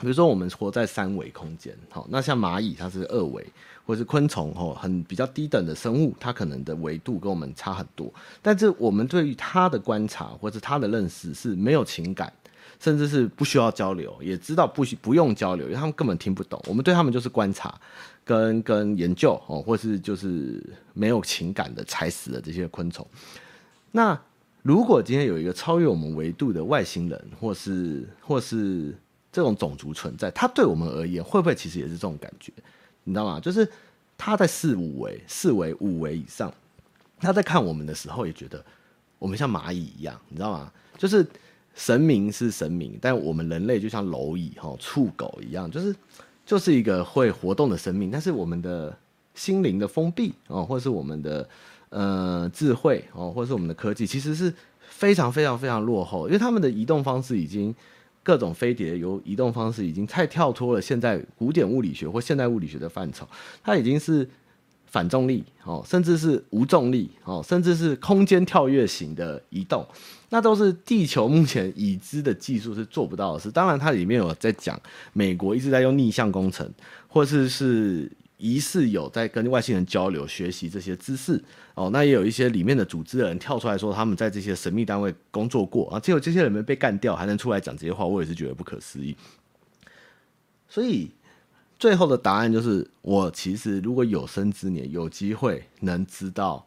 [0.00, 3.46] 比如说我们活在三维空间，好，那像蚂蚁它是二维，
[3.84, 12.32] 或是昆虫哈，很比较低等的生物，它可能的维度跟我们差很多，但是我们对于它的观察或者它的认识是没有情感。
[12.80, 16.60] 甚至是不需要交流，也知道不需不用交流，因为他们根本听不懂。
[16.66, 17.72] 我们对他们就是观察
[18.24, 23.06] 跟跟研究哦，或是就是没有情感的踩死的这些昆虫。
[23.92, 24.18] 那
[24.62, 28.96] 如果今天有一个超越我们维度的外星人，或是或是
[29.30, 32.52] 这种种族存在，他对我们而言会不会其实也是这种感觉？
[33.04, 33.38] 你知道吗？
[33.38, 33.68] 就是
[34.16, 36.52] 他在四五维、四维、五维以上，
[37.20, 38.64] 他在看我们的时候也觉得
[39.18, 40.72] 我们像蚂蚁一样，你知道吗？
[40.96, 41.26] 就是。
[41.76, 45.92] 神明是神明，但我们人类就像蝼蚁、哈触狗一样，就是
[46.44, 48.10] 就是一个会活动的生命。
[48.10, 48.96] 但是我们的
[49.34, 51.48] 心灵的封闭哦，或是我们的
[51.90, 57.74] 呃智慧哦，或是我们的科技，其实是非常非常非常落后，因为他们的移动方式已经
[58.22, 63.28] 各种飞碟由移动方式已经太跳脱了现在古典物理学或现代物理学的范畴，
[63.62, 64.28] 它已经是。
[64.94, 69.84] 反重力哦，甚至是无重力哦，甚至是空间跳跃型的移动，
[70.28, 73.50] 那都是地球目前已知的技术是做不到的事。
[73.50, 74.80] 当然，它里面有在讲
[75.12, 76.70] 美国一直在用逆向工程，
[77.08, 81.42] 或是是疑似有在跟外星人交流、学习这些知识
[81.74, 81.90] 哦。
[81.92, 85.98] 那也有一些里面的组织的人跳出来说，他们在这些神秘单位工作过啊。
[85.98, 89.16] 结果这些人没被干掉，还能出来讲这些话，我也是觉得不可思议。
[90.68, 91.10] 所以。
[91.78, 96.64] 最后的答案就是，我其实如果有生之年有机会能知道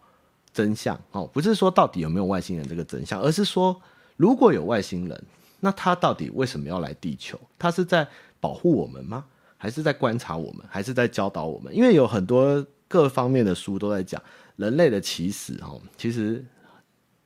[0.53, 3.79] 真相哦，不是说到底有没有外星人这个真相，而是说
[4.15, 5.23] 如果有外星人，
[5.59, 7.39] 那他到底为什么要来地球？
[7.57, 8.07] 他是在
[8.39, 9.25] 保护我们吗？
[9.57, 10.63] 还是在观察我们？
[10.69, 11.75] 还是在教导我们？
[11.75, 14.21] 因为有很多各方面的书都在讲
[14.57, 16.45] 人类的起始哦，其实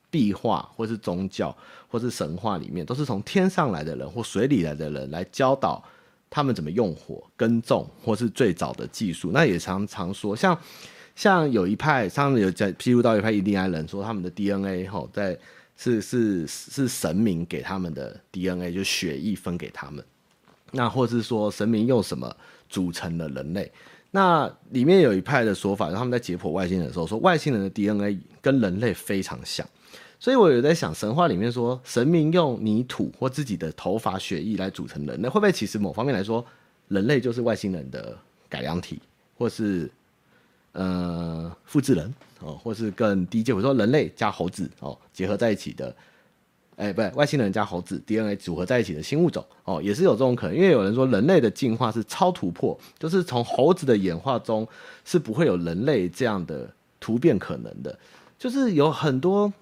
[0.08, 1.54] 壁画或是宗教
[1.88, 5.82] 或是神话里面都是从天上来的人或水里来的人来教导。
[6.34, 10.58] 他们怎么用火耕种，或是最早的技术，那也常常说，像
[11.14, 15.38] 像有一派，他们有在披露到一派印第安人说，他们的 DNA 吼在
[15.76, 20.02] 是是是神明给他们的 DNA，就血液分给他们，
[20.70, 22.34] 那或是说神明用什么
[22.70, 23.70] 组成了人类，
[24.10, 29.68] 那里面有一派的说法，他们在解剖外星人的时候说，外星人的 DNA 跟人类非常像。
[30.22, 36.46] 所以，我有在想，神话里面说神明用泥土或自己的头发、血液来组成人类，会不会其实某方面来说，
[36.86, 38.16] 人类就是外星人的
[38.48, 39.00] 改良体，
[39.36, 39.90] 或是
[40.74, 45.92] 呃复制人哦，或是更低阶，比如说人类加猴子哦结合在一起的，
[46.76, 50.54] 哎、不对，外星人加猴子 DNA 组合在一起的新物种哦，也是有这种可能。
[50.54, 54.64] 因为有人说人类的进化是超突破，就是从猴子的演化中
[55.04, 57.98] 是不会有人类这样的突变可能的，
[58.38, 59.52] 就是有很多。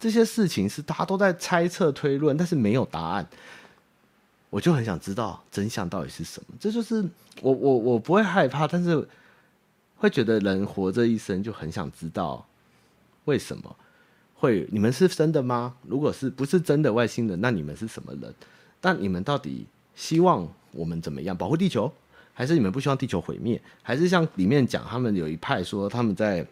[0.00, 3.28] 这些事情是大家都在猜测推论，但是没有答案。
[4.48, 6.54] 我就很想知道真相到底是什么。
[6.58, 7.04] 这就是
[7.42, 9.06] 我我我不会害怕，但是
[9.96, 12.44] 会觉得人活这一生就很想知道
[13.26, 13.76] 为什么
[14.34, 14.66] 会。
[14.72, 15.76] 你们是真的吗？
[15.86, 18.34] 如果是不是真的外星人，那你们是什么人？
[18.80, 21.36] 那你们到底希望我们怎么样？
[21.36, 21.92] 保护地球，
[22.32, 23.60] 还是你们不希望地球毁灭？
[23.82, 26.44] 还是像里面讲，他们有一派说他们在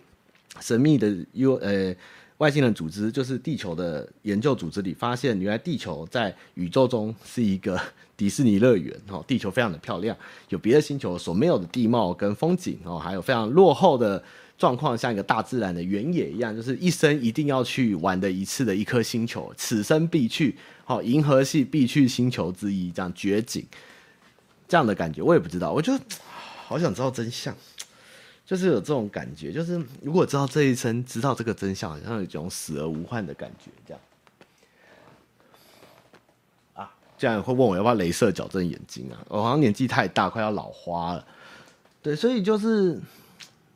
[0.60, 1.96] 神秘的 U 呃。
[2.38, 7.80] 外星人组织就是地球的研究组织里发现，原来地球在宇宙中是一个
[8.16, 10.16] 迪士尼乐园哦， 地球非常的漂亮，
[10.48, 14.22] 有别的星球所没有的地貌跟风景哦，还有非常落后的
[14.56, 23.66] 状况，像一个大自然的原野一样，就是一生一定要去玩的一次的一颗星球，此生必去哦， 银河系必去星球之一，这样绝景，
[24.68, 25.92] 这样的感觉我也不知道，我就
[26.68, 27.52] 好想知道真相。
[28.48, 34.00] 就是有这种感觉，就是如果知道这一生知道这个真相，好像有一种死而无憾的感觉，这样。
[36.72, 39.20] 啊，这样会问我要不要镭射矫正眼睛啊？
[39.28, 41.26] 我好像年纪太大，快要老花了。
[42.00, 42.98] 对，所以就是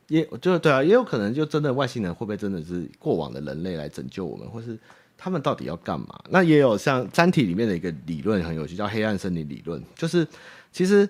[0.07, 4.79] 也就对啊，也有可能就真的外星人会不会真的是过往的人类来拯救我们，或是
[5.19, 6.19] 他们到底要干嘛？
[6.31, 10.27] 那也有像《三体》里面的一个理论很有趣，叫黑暗森林理论，就是
[10.73, 11.07] 其实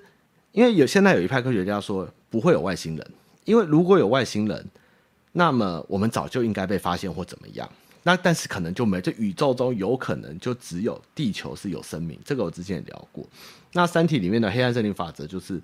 [0.50, 3.10] 因为有现在有一派科学家说不会有外星人。
[3.44, 4.66] 因为如果有外星人，
[5.32, 7.68] 那么我们早就应该被发现或怎么样。
[8.04, 12.18] 那但是可能就没，这宇宙中有可能就只有地球是有生命。
[12.24, 13.24] 这个我之前也聊过。
[13.72, 15.62] 那《三体》里面的黑暗森林法则就是，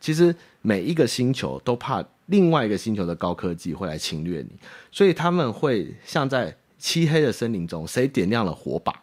[0.00, 4.50] 其实每一个星球都怕另外一个星球的高科技会来侵略你，
[4.92, 8.94] 所以他们会像在漆黑的森林中，谁点亮了火把，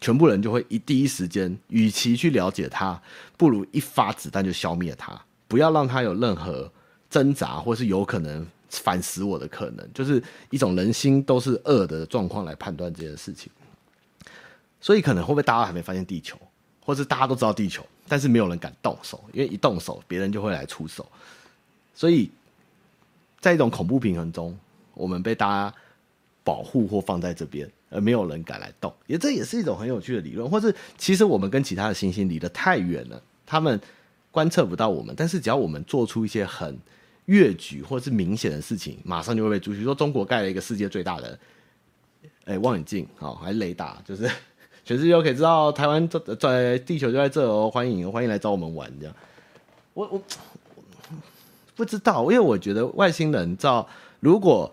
[0.00, 3.00] 全部人就会以第一时间，与其去了解它，
[3.36, 6.72] 不如一发子弹就消灭它，不要让它有任何。
[7.16, 13.50] 挣扎，或是有可能反噬我的可能，就是一种人心都是恶的状况来判断这件事情。
[14.82, 16.36] 所以可能会不会大家还没发现地球，
[16.84, 21.06] 或是大家都知道地球，但是没有人敢动手，因为一动手别人就会来出手。
[21.94, 22.30] 所以
[23.40, 24.54] 在一种恐怖平衡中，
[24.92, 25.74] 我们被大家
[26.44, 28.92] 保护或放在这边，而没有人敢来动。
[29.06, 33.80] 也这也是一种很有趣的理论，或是其实我们跟其他的行星离得太远了，他们
[34.30, 36.78] 观测不到我们，但是只要我们做出一些很
[37.26, 39.84] 越举或是明显的事情，马上就会被注意。
[39.84, 41.38] 说中国盖了一个世界最大的，
[42.44, 44.28] 哎、望远镜，好，还是雷达， 就是
[44.84, 46.08] 全世界都可以知道台湾
[46.38, 49.14] 在地球就在这哦，欢迎欢迎来找我们玩这样。
[49.94, 50.22] 我我
[51.74, 53.86] 不知道，因为我觉得外星人照
[54.20, 54.72] 如果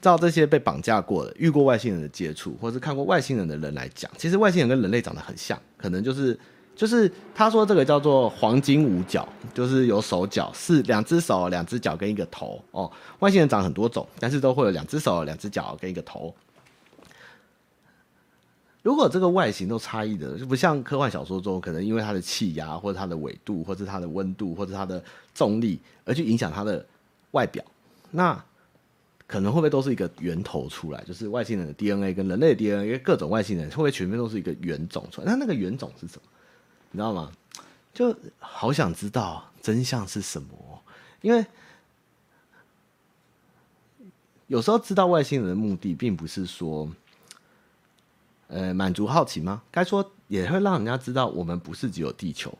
[0.00, 6.38] 照这些被绑架过的、遇过外星人的接触，或是看过外星人的人来讲，其实外星人跟人类长得很像，可能就是
[6.76, 12.90] 就是他说这个叫做黄金五角，就是有手脚，是两只手、两只脚跟一个头哦。
[13.20, 16.34] 外星人长很多种，但是都会有两只手、两只脚跟一个头。
[18.82, 25.02] 如果这个外形都差异的，就不像科幻小说中，可能因为它的气压，或者它的纬度，或者它的温度，或者它的
[25.34, 26.84] 重力，而去影响它的
[27.30, 27.64] 外表，
[28.10, 28.44] 那。
[29.26, 31.02] 可能会不会都是一个源头出来？
[31.04, 35.26] 就是外星人的 DNA 跟人类的 DNA，因为各种外星人会不会全面都是一个原种出来？
[35.26, 36.22] 那那个原种是什么？
[36.94, 37.32] 你知道吗？
[37.92, 40.48] 就好想知道真相是什么。
[41.22, 41.44] 因为
[44.46, 46.88] 有时候知道外星人的目的，并不是说，
[48.46, 49.62] 呃，满足好奇吗？
[49.72, 52.56] 该说也会让人家知道，我们不是只有地球。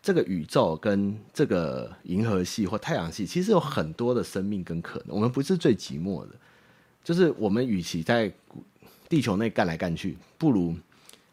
[0.00, 5.14] 这个宇宙跟这个银河系或太阳系，其实有很多的生命跟可能。
[5.14, 6.34] 我们不是最寂寞的，
[7.04, 8.32] 就是我们与其在
[9.10, 10.74] 地球内干来干去，不如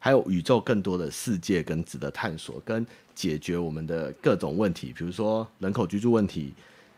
[0.08, 6.53] 还有宇宙更多的世界跟值得探索跟解决我们的各种问题，比如说人口居住问题，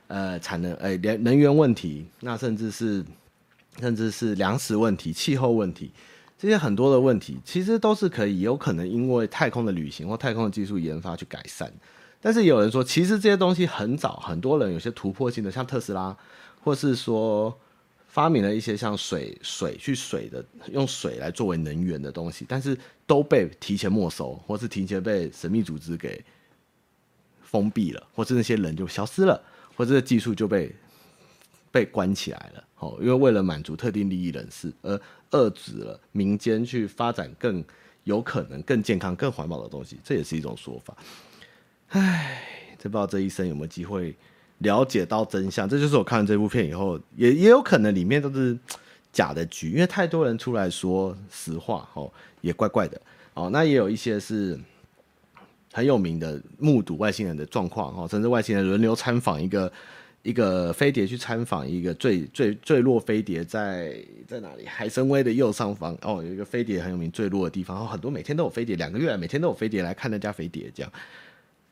[0.06, 3.04] 呃，产能，呃，能能源问题，那甚至是
[3.80, 5.92] 甚至是粮食问题、气候问题。
[6.38, 11.74] 这些很多的问题，其实都是可以有可能因为太空的旅行或太空的技术研发去改善。
[12.22, 16.16] 但是有人说，其实这些东西很早，很多人有些突破性的，像特斯拉，
[16.64, 17.58] 或是说
[18.10, 26.22] 发明了一些像水水去水的，用水来作为能源的东西，但是都被提前没收，或是提前被神秘组织给
[27.44, 29.40] 封闭了，或是那些人就消失了，
[29.78, 30.76] 或者技术就被
[31.72, 32.64] 被关起来了。
[32.80, 35.00] 哦，因为为了满足特定利益人士而
[35.32, 37.64] 遏制了民间去发展更
[38.06, 40.98] 有可能、更健康、更环保的东西，这也是一种说法。
[41.90, 44.16] 唉，这不知道这一生有没有机会
[44.60, 45.68] 了解到真相。
[45.68, 48.58] 这就是我看了这部片以后，也也有可能里面都是
[49.12, 52.10] 假的局，因为太多人出来说实话，哦，
[52.42, 53.02] 也怪怪的。
[53.34, 54.60] 哦，那也有一些是
[55.74, 59.72] 很有名的目睹外星人的状况，哦，甚至外星人轮流参访一个。
[60.22, 63.96] 一个飞碟去参访一个坠坠坠落飞碟在
[64.28, 64.66] 在哪里？
[64.66, 70.92] 海参崴的右上方哦，有一个飞碟很有名坠落的地方，然后很多每天都有飞碟，两个月每天都有飞碟来看那架飞碟，这样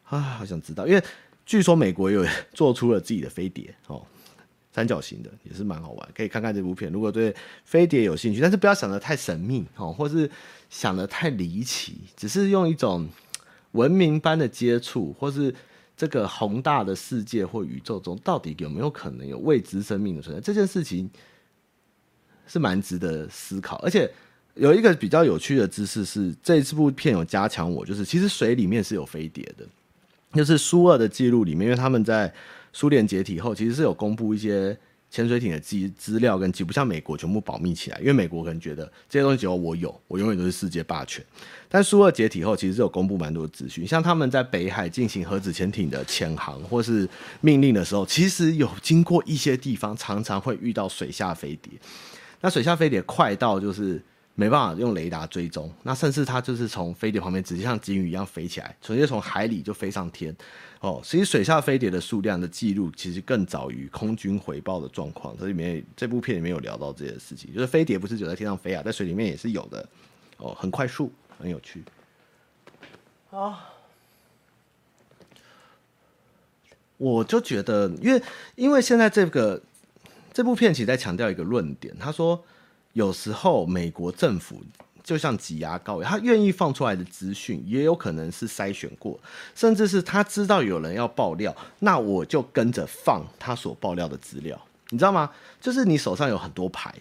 [0.05, 1.03] 啊，好想知道，因为
[1.47, 2.23] 据说美国有
[2.53, 4.05] 做出了自己的飞碟哦，
[4.71, 6.91] 三角形的也是蛮好玩，可以看看这部片。
[6.91, 7.35] 如果对
[7.65, 10.29] 飞碟有兴趣，但是不要想的太神秘哦，或是
[10.69, 13.07] 想的太离奇，只是用一种
[13.71, 15.55] 文明般的接触，或是。
[15.99, 20.39] 这个宏大的世界或宇宙中，到底有没有可能有未知生命的存在？
[20.39, 21.09] 这件事情
[22.45, 23.77] 是蛮值得思考。
[23.77, 24.07] 而且
[24.53, 29.65] 有一个比较有趣的知识是，这一部片有加强我，就是其实水里面是有飞碟的，
[30.37, 32.31] 就是苏俄的记录里面，因为他们在
[32.71, 34.77] 苏联解体后，其实是有公布一些。
[35.09, 41.25] 潜水艇的资资料跟不像美国全部保密起来，因为美国可能觉得这些东西只有我有，我永远都是世界霸权。
[41.69, 47.07] 但苏俄解体后，其实是有公布蛮多资讯，像他们在北海进行核子潜艇的潜航或是
[47.39, 51.71] 命令的时候，其实有经过一些地方，常常会遇到水下飞碟。
[52.41, 54.01] 那水下飞碟快到就是。
[54.39, 60.33] 没办法用雷达追踪，那甚至它就是从飞碟旁边直接像鲸鱼一样飞起来，直接从海里就飞上天。
[60.79, 65.35] 哦，其实水下飞碟的数量的记录其实更早于空军回报的状况。
[65.39, 69.83] 这里面这部片里面有聊到这件事情，就是飞碟不是只在天上飞啊，在水里面也是有的。
[70.37, 71.83] 哦，很快速，很有趣。
[73.31, 73.69] 啊，
[76.97, 78.21] 我就觉得，因为
[78.53, 79.59] 因为现在这个
[80.31, 82.45] 这部片其实在强调一个论点，他说。
[82.97, 84.59] 有时候美国政府
[85.03, 89.19] 就像挤牙膏，他愿意放出来的资讯也有可能是筛选过，
[89.53, 95.29] 甚至是他知道有人要爆料，那我就跟着放他所爆料的资料，你知道吗？
[95.61, 96.91] 就是你手上有很多牌，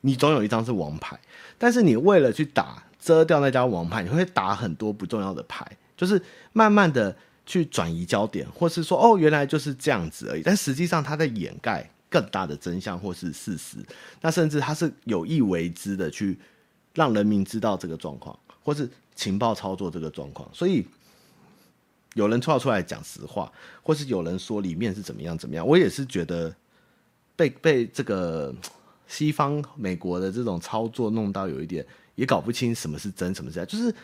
[0.00, 1.20] 你总有一张是王牌，
[1.58, 6.20] 但是你为了去打遮掉那张王牌，你会打很多不重要的牌，就是
[6.54, 7.14] 慢慢的
[7.44, 11.90] 去转移焦点，或是说哦，原来就是这样子而已，但实际上他在掩盖。
[12.10, 13.76] 更大的真相或是事实，
[14.20, 16.36] 那甚至他是有意为之的，去
[16.92, 20.48] 让人民知道这个状况，或是情报操作这个状况。
[20.52, 20.84] 所以
[22.14, 23.50] 有人出来出来讲实话，
[23.80, 26.52] 或是有人说里面是怎么样怎么样，我也是觉得
[27.36, 28.52] 被被这个
[29.06, 31.86] 西方美国的这种操作弄到有一点
[32.16, 33.64] 也搞不清什么是真什么是假。
[33.64, 33.94] 就是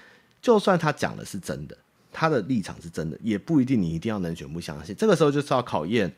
[0.40, 1.76] 就算他讲的是真的，
[2.12, 4.94] 他的立场是真的，也不一定你一定要能全部相信。
[4.94, 6.14] 这个时候就是要考验。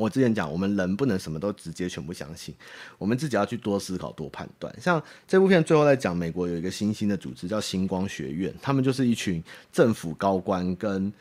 [0.00, 2.54] 我之前讲，我们人不能什么都直接全部相信，
[2.96, 4.74] 我们自己要去多思考、多判断。
[4.80, 11.12] 像这部片最后在讲，美国有一个新兴的组织叫星光学院，他们就是一群政府高官跟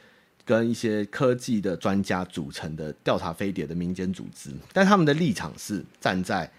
[0.46, 6.50] 跟一些科技的专家组成的调查飞碟的民间组织，但他们的立场是站在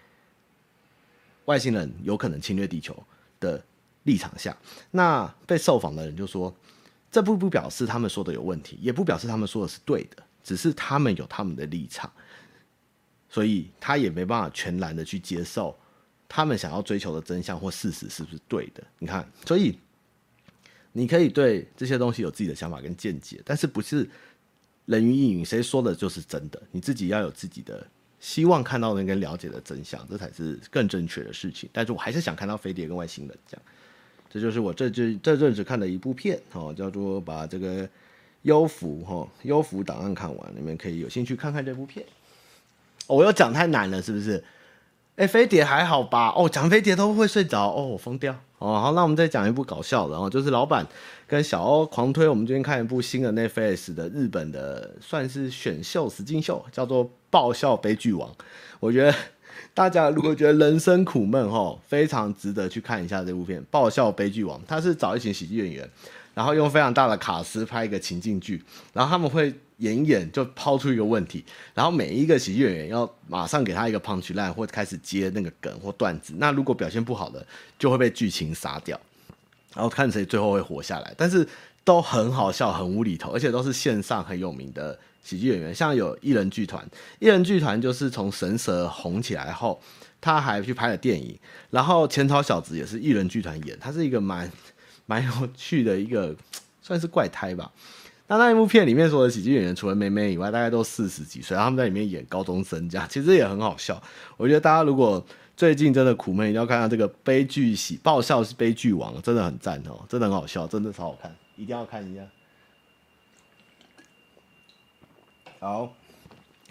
[1.46, 2.96] 外星人有可能侵略地球
[3.40, 3.64] 的
[4.04, 4.56] 立场下，
[4.90, 6.54] 那被受访的人就说，
[7.10, 12.12] 这不不表示他们说的有问题，也不表示他们说的是对的，只是他们有他们的立场，
[13.28, 15.78] 所以他也没办法全然的去接受
[16.28, 18.82] 他们想要追求的真相或事实是不是对的。
[18.98, 19.78] 你看，所以
[20.90, 24.10] 你可以对这些东西有自己的想法跟见解，但是不是
[24.86, 26.60] 人云亦云，谁说的就是真的？
[26.72, 27.86] 你自己要有自己的。
[28.18, 31.70] 希望看到那个了解的真相，这才是更正确的事情。
[31.72, 33.62] 但是我还是想看到飞碟跟外星人这样。
[34.28, 37.88] 这就是我这这这阵子看的一部片，哦，叫做把这个
[38.42, 42.04] 幽浮哈幽浮档案看完，你们可以有兴趣看看这部片。
[43.06, 44.42] 哦，我又讲太难了，是不是？
[45.16, 46.32] 哎，飞碟还好吧？
[46.34, 48.32] 哦，讲飞碟都会睡着，哦，我疯掉。
[48.58, 50.86] 哦，好，那我们再讲一部搞笑的，哦，就是老板
[51.26, 58.30] 跟小欧狂推，我们最近看一部新的 Netflix 的日本的算是选秀实境秀，叫做《爆笑悲剧王》。
[58.78, 59.14] 我觉得
[59.74, 64.58] 大家如果觉得人生苦闷，哈，非常值得去看一下这部片《爆笑悲剧王》。
[64.66, 65.90] 他是找一群喜剧演员，
[66.40, 68.64] 然后用非常大的卡司拍一个情境剧，
[68.94, 69.52] 然后他们会。
[69.80, 76.34] 演演就抛出一个问题，然后每一个喜剧演员要马上给他一个 punch line 或开始接那个梗或段子。
[76.36, 77.46] 那如果表现不好的，
[77.78, 79.00] 就会被剧情杀掉，
[79.74, 81.14] 然后看谁最后会活下来。
[81.16, 81.48] 但是
[81.82, 86.86] 都很好笑，很无厘头，而且都是线上很有名的喜剧演员，像有艺人剧团，
[87.18, 89.80] 艺人剧团就是从神蛇红起来后，
[90.20, 91.34] 他还去拍了电影。
[91.70, 94.52] 然后前朝小子也是艺人剧团演，他是一个蛮
[95.10, 96.32] 蛮有趣的一个
[96.80, 97.72] 算是怪胎吧。
[98.28, 104.00] 那那一部片里面所有的喜剧演员，除了妹妹以外，大概都四十几岁，他们在里面演高中生，这样其实也很好笑。
[104.36, 112.22] 我觉得大家如果最近真的苦闷，一定要看看这个悲剧喜爆笑是悲剧王，真的很赞哦，真的很好笑，真的超好看，一定要看一下。
[115.58, 115.92] 好，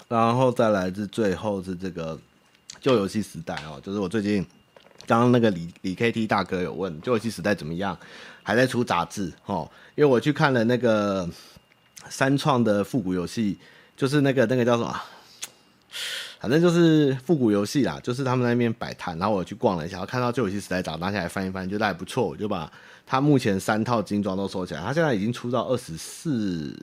[0.08, 2.18] 然后再来是最后是这个
[2.80, 4.46] 旧游戏时代哦，就是我最近
[5.10, 7.98] 刚刚那个李李 KT 大哥有问旧游戏时代怎么样，
[8.44, 11.28] 还在出杂志哦，因为我去看了那个。
[12.10, 13.60] 三创的复古游戏，
[13.96, 15.00] 就是那个那个叫什么，
[16.40, 22.72] 反正就是复古游戏啦，就是他们那边摆摊，然后我去逛了一下，然后看到旧游戏时代，找拿起来翻一翻，觉得还不错，我就把
[23.06, 24.82] 他目前三套精装都收起来。
[24.82, 26.74] 他现在已经出到二十四、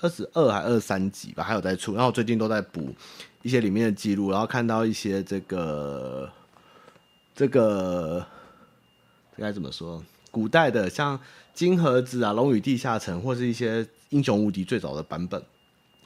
[0.00, 1.94] 二十二还二三集吧，还有在出。
[1.94, 2.92] 然后最近都在补
[3.42, 6.28] 一些里面的记录，然后看到一些这个
[7.34, 8.24] 这个
[9.36, 11.18] 该怎么说，古代的像
[11.52, 13.86] 金盒子啊、龙与地下城，或是一些。
[14.10, 15.42] 英雄无敌最早的版本，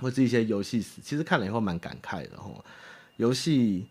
[0.01, 2.65] 或是一些游戏史，其实看了以后蛮感慨的哦。
[3.19, 3.87] 游戏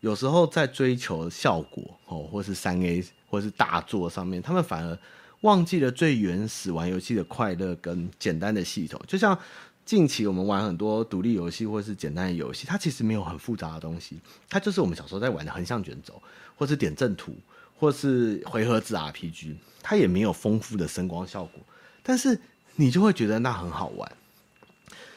[0.00, 4.98] 有时候在追求效果哦，或是三 A 或是大作上面，他们反而
[5.42, 8.98] 忘记了最原始玩游戏的快乐跟简单的系统。
[9.06, 9.38] 就像
[9.84, 14.18] 近期我们玩很多独立游戏或是简单的游戏，它其实没有很复杂的东西，
[14.48, 16.20] 它就是我们小时候在玩的横向卷轴，
[16.56, 17.36] 或是点阵图，
[17.78, 21.60] 或是回合制 RPG，它也没有丰富的声光效果，
[22.02, 22.40] 但是。
[22.76, 24.12] 你就会觉得那很好玩，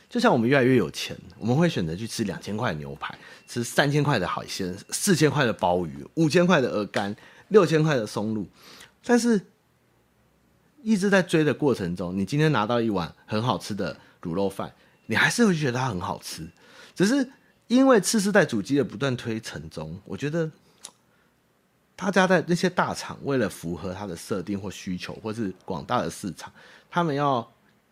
[0.07, 7.15] 就像我们越来越有钱，我们会选择去吃两千块的牛排，吃三千块的海鲜，四千块的鲍鱼，五千块的鹅肝，
[7.47, 8.45] 六千块的松露。
[9.03, 9.41] 但是
[10.83, 14.73] 一直在追的过程中，你今天拿到一碗很好吃的卤肉饭，
[15.05, 16.47] 你还是会觉得它很好吃。
[16.93, 17.31] 只是
[17.67, 20.49] 因为次世代主机的不断推陈中，我觉得
[21.95, 26.51] 大家在那些大厂为了符合它的设定或需求，或是广大的市场。
[26.89, 27.47] 他们要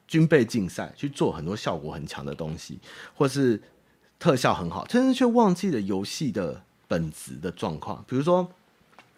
[0.07, 2.79] 军备竞赛去做很多效果很强的东西，
[3.15, 3.61] 或是
[4.19, 8.03] 特效很好，但是却忘记了游戏的本质的状况。
[8.07, 8.47] 比如说，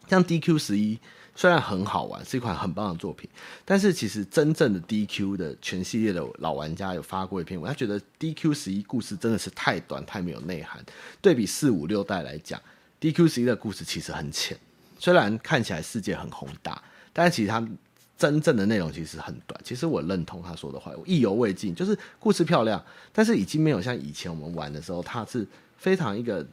[0.08, 0.98] 像 DQ 十一
[1.38, 3.30] 虽然很好玩，是一款很棒的作品，
[3.64, 10.84] 但是其实真正的 DQ 的全系列的老玩家有发过一篇文，他觉得 DQ 十一故事真的是太短，太没有内涵。
[11.22, 12.60] 对比四五六代来讲
[13.00, 14.58] ，DQ 十一的故事其实很浅，
[14.98, 16.82] 虽然看起来世界很宏大，
[17.14, 17.66] 但是其实它。
[18.18, 21.76] 真正的内容其实很短，其实我认同他说的话，我意犹未尽。
[21.76, 22.84] 就是故事漂亮，
[23.14, 26.44] 但是已经没有像以前我们玩的时候，它是非常一个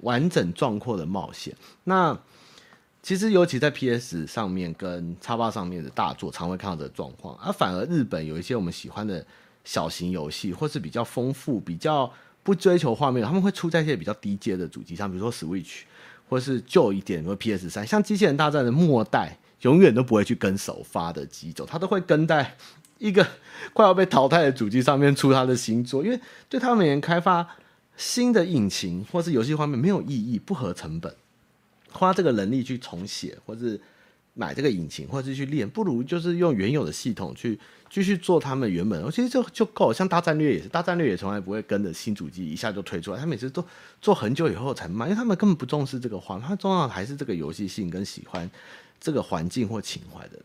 [0.00, 1.56] 完整壮阔的冒险。
[1.84, 2.14] 那
[3.04, 7.36] 其实尤其在 PS 上面跟 X8 上面的大作，常会看到这个状况。
[7.36, 9.24] 而反而日本有一些我们喜欢的
[9.62, 12.10] 小型游戏，或是比较丰富、比较
[12.42, 15.82] 不追求画面，他们会出在一些比较低阶的主机上，比如说 Switch，
[16.28, 19.38] 或是旧一点，比如 PS 三，像《机器人大战》的末代。
[19.60, 22.54] 永远都不会去跟首发的机种，他都会跟在
[22.98, 23.26] 一个
[23.72, 27.48] 快要被淘汰的主机上面出他的新作，因为对他们而言，开发
[27.96, 31.16] 新的引擎或是游戏画面没有意义，不合成本，
[31.94, 33.80] 花这个能力去重写或是
[34.34, 39.92] 买这个引擎，或是去练，不如就是用原有的系统去继续做他们原本，我其实就就够。
[39.92, 43.64] 像大战略也是，大战略也从来不会跟着新主机一下就推出来，他每次都
[44.02, 48.50] 做很久以后才卖，因为他们根本不重视这个话，他重要的还是这个游戏性跟喜欢
[48.98, 50.38] 这个环境或情怀的。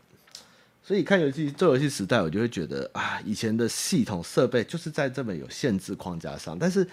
[0.84, 6.86] 所以看游戏做游戏时代，我就会觉得啊，以前的系统设备就是在这么有限制框架上，但是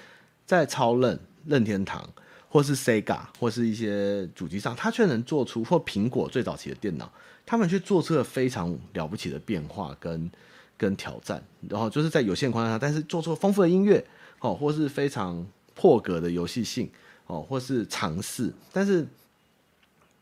[0.47, 2.10] 在超任任天堂。
[2.58, 7.08] 或是 Sega 或是一些主机上，它却能做出或苹果最早期的电脑，
[7.45, 10.32] 他们却做出了非常了不起的变化跟
[10.76, 14.03] 跟挑战，然后就是在有限框架下，但是做出了丰富的音乐
[14.39, 15.45] 哦，或是非常
[15.76, 16.89] 破格的游戏性
[17.28, 19.05] 哦，或是尝试，但是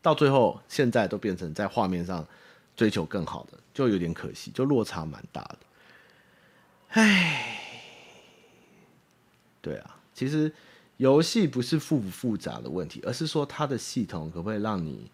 [0.02, 2.28] 到最后现在都变成在画面上
[2.76, 5.58] 追求更好的，就有点可惜，就落差蛮大的。
[6.90, 7.62] 唉，
[9.62, 10.52] 对啊，其实。
[10.98, 15.12] 游戏不是复不复杂的问题，而是说它的系统可不可以让你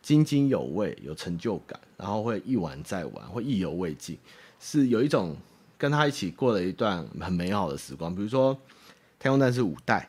[0.00, 4.16] 津津有味、有成就感，然后会一玩再玩，会意犹未尽，
[4.60, 5.36] 是有一种
[5.76, 8.14] 跟他一起过了一段很美好的时光。
[8.14, 8.54] 比如说
[9.18, 10.08] 《太空战士》五代，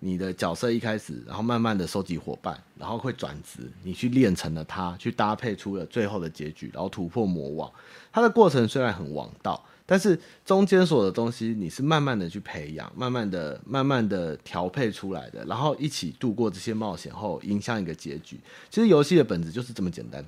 [0.00, 7.72] 你的角色一开始，然后慢慢的收集伙伴，然后会转职，你去练成了它，去搭配出了最后的结局，然后突破魔王。
[8.10, 9.64] 它的过程虽然很王道。
[9.92, 18.40] 但是中间所有的东西，你是慢慢的去培养，慢慢的、慢慢的调配出来的，然后一起度过这些冒险后，影响一个结局。
[18.70, 20.24] 其实游戏的本质就是这么简单，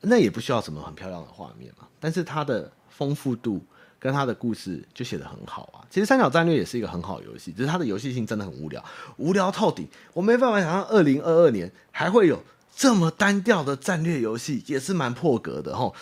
[0.00, 1.86] 那也不需要什么很漂亮的画面嘛。
[2.00, 3.62] 但是它的丰富度
[4.00, 5.86] 跟它的故事就写得很好啊。
[5.88, 8.84] 其实三角战略也是一个很好游戏，只是它的游戏性真的很无聊，
[9.18, 9.86] 无聊透顶。
[10.12, 12.42] 我没办法想象二零二二年还会有
[12.74, 15.94] 这么单调的战略游戏，也是蛮破格的齁。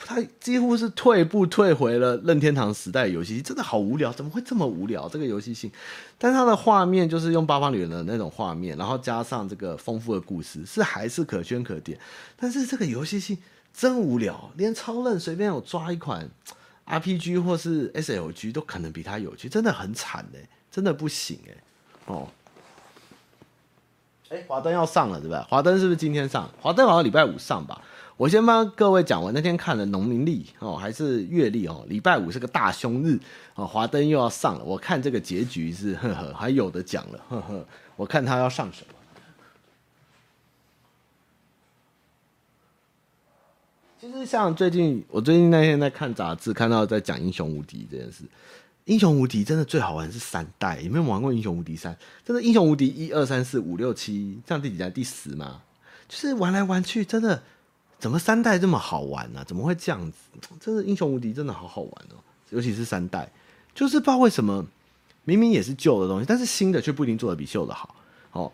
[0.00, 5.08] 他几乎是退步退回了任天堂时代游戏，真的好无聊，怎么会这么无聊？
[5.08, 5.70] 这个游戏性，
[6.16, 11.98] 但它的画面就是用八方旅人的那种画面，然后加上这个丰富的故事，是还是可圈可点。
[12.36, 13.36] 但是这个游戏性
[13.74, 16.26] 真无聊，连超任随便有抓一款
[16.86, 21.54] RPG 或是 SLG 都可能比它有趣，真的很惨哎，真的不行哎
[22.06, 22.28] 哦。
[24.30, 25.46] 哎，华灯要上了对吧？
[25.50, 26.48] 华灯是不是今天上？
[26.60, 27.82] 华灯好像礼拜五上吧。
[28.18, 33.16] 我先帮各位讲，我那天看了农民历哦，还是月历哦，礼拜五是个大凶日
[33.54, 34.64] 哦，华灯又要上了。
[34.64, 37.64] 我看这个结局是呵呵，还有的讲了呵呵。
[37.94, 38.94] 我看他要上什么？
[44.00, 48.24] 其实像最近，我最近那天在看杂志，看到在讲英雄无敌这件事。
[48.86, 51.96] 英雄无敌真的最好玩是三代，有没有玩过英雄无敌三？
[52.24, 54.90] 真的英雄无敌一二三四五六七，这样第几代？
[54.90, 55.62] 第十嘛？
[56.08, 57.40] 就是玩来玩去，真的。
[57.98, 60.16] 怎么三代这么好玩呢、怎么会这样子？
[60.60, 63.28] 真的英雄无敌真的好好玩哦，尤其是三代，
[63.74, 64.64] 就是不知道为什么，
[65.24, 67.94] 明明也是旧的东西，但是新的却不一定做得比旧的好。
[68.32, 68.52] 哦，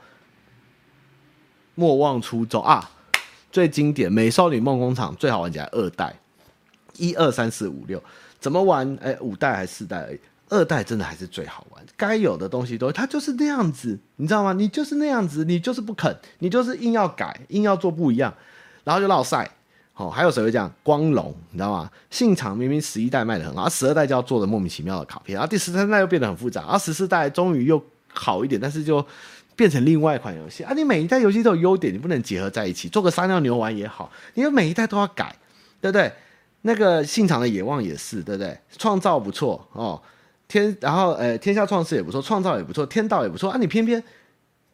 [1.74, 2.90] 莫忘初衷啊，
[3.52, 6.18] 最经典《美少女梦工厂》最好玩起来二代，
[6.96, 8.02] 一二三四五六
[8.40, 8.96] 怎么玩？
[9.02, 14.54] 哎，五代还是四代而已，二代真的还是最好玩，该有的东西都，它就是那样子，你知道吗？
[14.54, 18.32] 你就是那样子，你就是不肯，你就是硬要改，硬要做不一样。
[18.84, 19.50] 然后就落赛，
[19.96, 20.70] 哦，还有谁会这样？
[20.82, 21.90] 光荣，你知道吗？
[22.10, 27.82] 信长明明十一代卖得很好，十二代就要做的莫名其妙的卡片，然后第十三代又变得很复杂，然后十四代终于又
[28.12, 29.04] 好一点，但是就
[29.56, 30.72] 变成另外一款游戏啊！
[30.74, 35.34] 你每一代游戏都有优点，你不能结合在一起，做个撒尿牛丸也好，你每一代都要改，
[35.80, 36.12] 对不对？
[36.62, 38.58] 那个信长的野望也是，对不对？
[38.76, 40.00] 创造不错哦，
[40.48, 43.58] 天，然后呃，天下创世也不错，创造也不错，天道也不错啊！
[43.58, 44.02] 你偏偏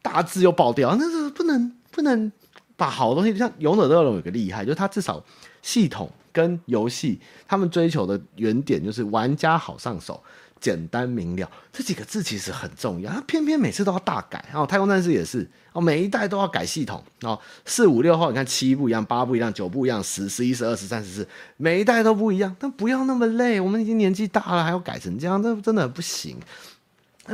[0.00, 2.32] 大字又爆掉，那是不能不能。
[2.80, 5.22] 把好东西，像《勇者斗龙》有个厉害，就是它至少
[5.60, 10.18] 系统跟游戏，他们追求的原点就是玩家好上手、
[10.58, 13.12] 简单明了，这几个字其实很重要。
[13.12, 21.28] 它偏偏每次都要大改，然后《太空战士》也是哦，每一代都要改系统哦，四五六号你看七不一样，八不一样，九不一样，十、十一、十二、十三、十四，
[21.58, 22.56] 每一代都不一样。
[22.58, 26.38] 但不要那么累，我们已经年纪大了，还要改成这样，那真的不行。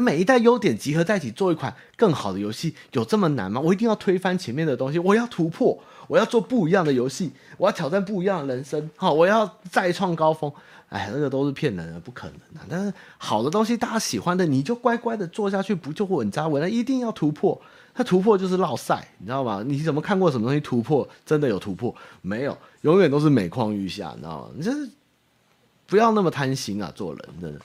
[0.00, 3.60] 每一代优点集合在一起做一款更好的游戏，有这么难吗？
[3.60, 5.78] 我一定要推翻前面的东西，我要突破，
[6.08, 10.52] 我要做不一样的游戏，我要挑战不一样的人生，好，我要再创高峰。
[10.88, 12.60] 哎，那个都是骗人的，不可能的。
[12.68, 16.68] 但是好的东西，大家喜欢的，你就乖乖的做下去，不就稳扎稳打？
[16.68, 17.60] 一定要突破，
[17.96, 19.64] 那突破就是落赛，你知道吗？
[19.66, 21.92] 你怎么看过什么东西突破真的有突破？
[22.22, 24.50] 没有，永远都是每况愈下，你知道吗？
[24.54, 24.88] 你就是
[25.88, 27.60] 不要那么贪心啊，做人真的。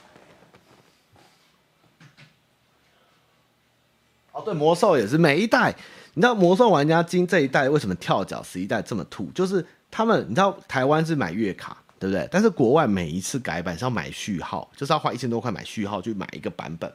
[4.32, 5.74] 哦，对，魔兽也是每一代，
[6.14, 9.30] 你知道魔兽玩家今这一代为什么跳脚十一代这么吐？
[9.34, 12.26] 就是他们，你知道台湾是买月卡，对不对？
[12.30, 16.90] 但是国外每一次改版是要买序号，就是要花一千多块买序号去买一个版本。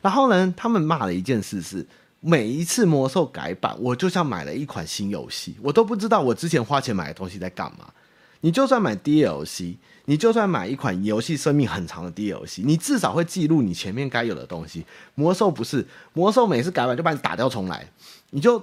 [0.00, 1.86] 然后呢，他们骂的一件事是，
[2.20, 7.92] 每一次魔兽改版，我就像买了一款新游戏，我都不知道我之前花钱买的东西在干嘛。
[8.40, 9.76] 你就算买 DLC，
[10.10, 14.84] 你就算买一款游戏生命很长的 DLC，你至少会记录你前面该有的东西。
[15.14, 17.88] 魔兽不是，魔兽每次改版就把你打掉重来，
[18.30, 18.60] 你就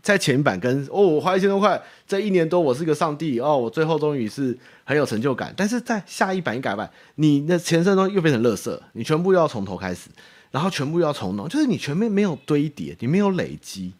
[0.00, 5.52] 在前版跟哦，我花一千多块，这一年多我是个上帝哦，我最后终于是很有成就感。
[5.54, 10.08] 但是在下一版一改版，你的前身都又变成垃圾，你全部又要从头开始，
[10.50, 13.92] 然后全部又要重弄，就是你前面没有堆叠，你没有累积。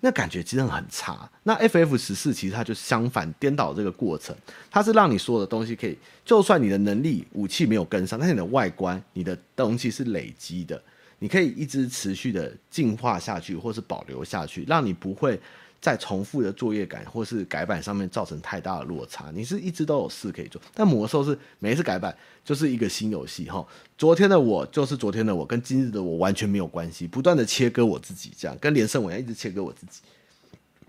[0.00, 1.28] 那感觉真的很差。
[1.42, 4.34] 那 FF 十四其实它就相反，颠倒这个过程，
[4.70, 10.80] 它是让你所有的东西可以，就算你的能力武器没有跟上，但是你的外观、你的东西是累积的，
[11.18, 15.40] 你可以一直持续的进化下去，或是保留下去，让你不会。
[15.80, 23.64] 在重复的作业感或是改版上面造成太大的落差，你是一直都有事可以做，但魔兽是每一次改版就是一个新游戏哈。
[23.96, 30.00] 昨天的我就是昨天的我，跟今日的我完全没有关系，不断的切割我自己，这样跟连胜我一样一直切割我自己，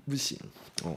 [0.06, 0.38] 不行
[0.84, 0.96] 哦。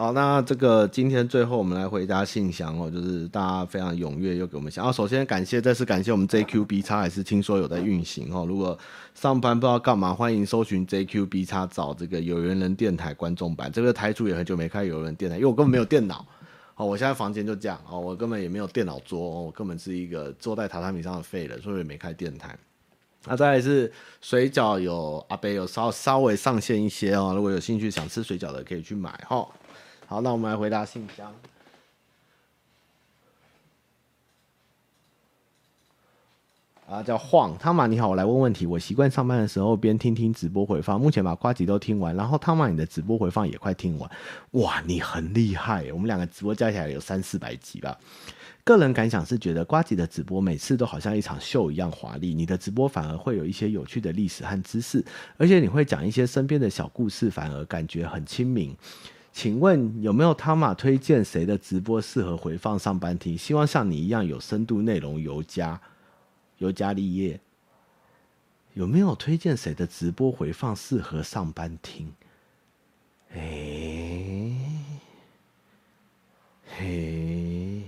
[0.00, 4.82] 好，那这个今天最后我们来回答信箱哦，就是大家非常踊跃又给我们想。
[4.82, 8.46] 啊，首先感谢，再次感谢我们 JQB 叉，还是听说有在运行哦。
[8.48, 8.78] 如果
[9.14, 13.70] 上班不知道干嘛，欢迎搜寻 JQB 叉，找这个有缘人电台观众版。
[13.70, 16.24] 这个台主也很久没开有缘人电台，因为我根本没有电脑
[16.76, 16.86] 哦。
[16.86, 22.58] 我现在房间就这样哦，我根本也没有电脑桌哦，我根本是一个坐在榻榻米上的废人，所以也没开电台。
[23.26, 23.92] 那再来是
[24.22, 29.46] 水饺，有阿北有稍稍微上线一些哦，如果有兴趣想吃水饺的，可以去买哈。
[30.10, 31.32] 好，那我们来回答信箱。
[36.88, 38.66] 啊，叫晃汤马，你好，我来问问题。
[38.66, 44.10] 我习惯上班的时候边听听直播回放，目前把瓜吉都听完，然后汤马你的直播回放也快听完。
[44.54, 47.96] 哇，你很厉害，我们两个直播加起来有三四百集吧。
[48.64, 55.04] 个人感想是觉得瓜吉的直播每次都好像一场秀一样华丽，你的直播反而会有一些有趣的历史和知识，
[55.36, 58.76] 而且你会讲一些身边的小故事，反而感觉很亲民。
[59.42, 63.38] 请问有没有汤马推荐谁的直播适合回放上班听？
[63.38, 65.80] 希望像你一样有深度内容，尤加
[66.58, 67.40] 尤加利叶。
[68.74, 72.12] 有没有推荐谁的直播回放适合上班听？
[73.32, 74.52] 哎，
[76.76, 77.82] 嘿，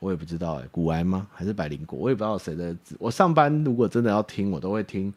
[0.00, 1.28] 我也不知道哎，古埃吗？
[1.32, 1.96] 还是百灵果？
[1.96, 2.76] 我也不知道谁的。
[2.98, 5.14] 我上班如果真的要听，我都会听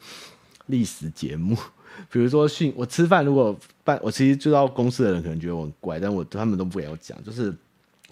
[0.68, 1.58] 历史节目。
[2.12, 7.22] 比如说训我吃饭，如果办我其实知道公司的人可能觉得我很怪，但我他们都不给我讲。
[7.24, 7.54] 就是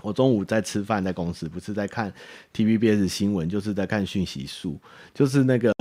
[0.02, 2.12] 我中午在吃饭，在公司不是在看
[2.54, 4.80] TVBS 新闻，就是在看讯息术，
[5.14, 5.74] 就是那个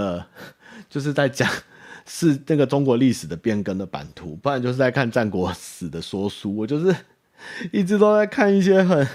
[0.89, 1.51] 就是在讲
[2.07, 6.57] 是那个中国历史的变更的版图，不然就是在看战国史的说书。
[6.57, 6.95] 我就是
[7.73, 9.07] 一直都在看一些很。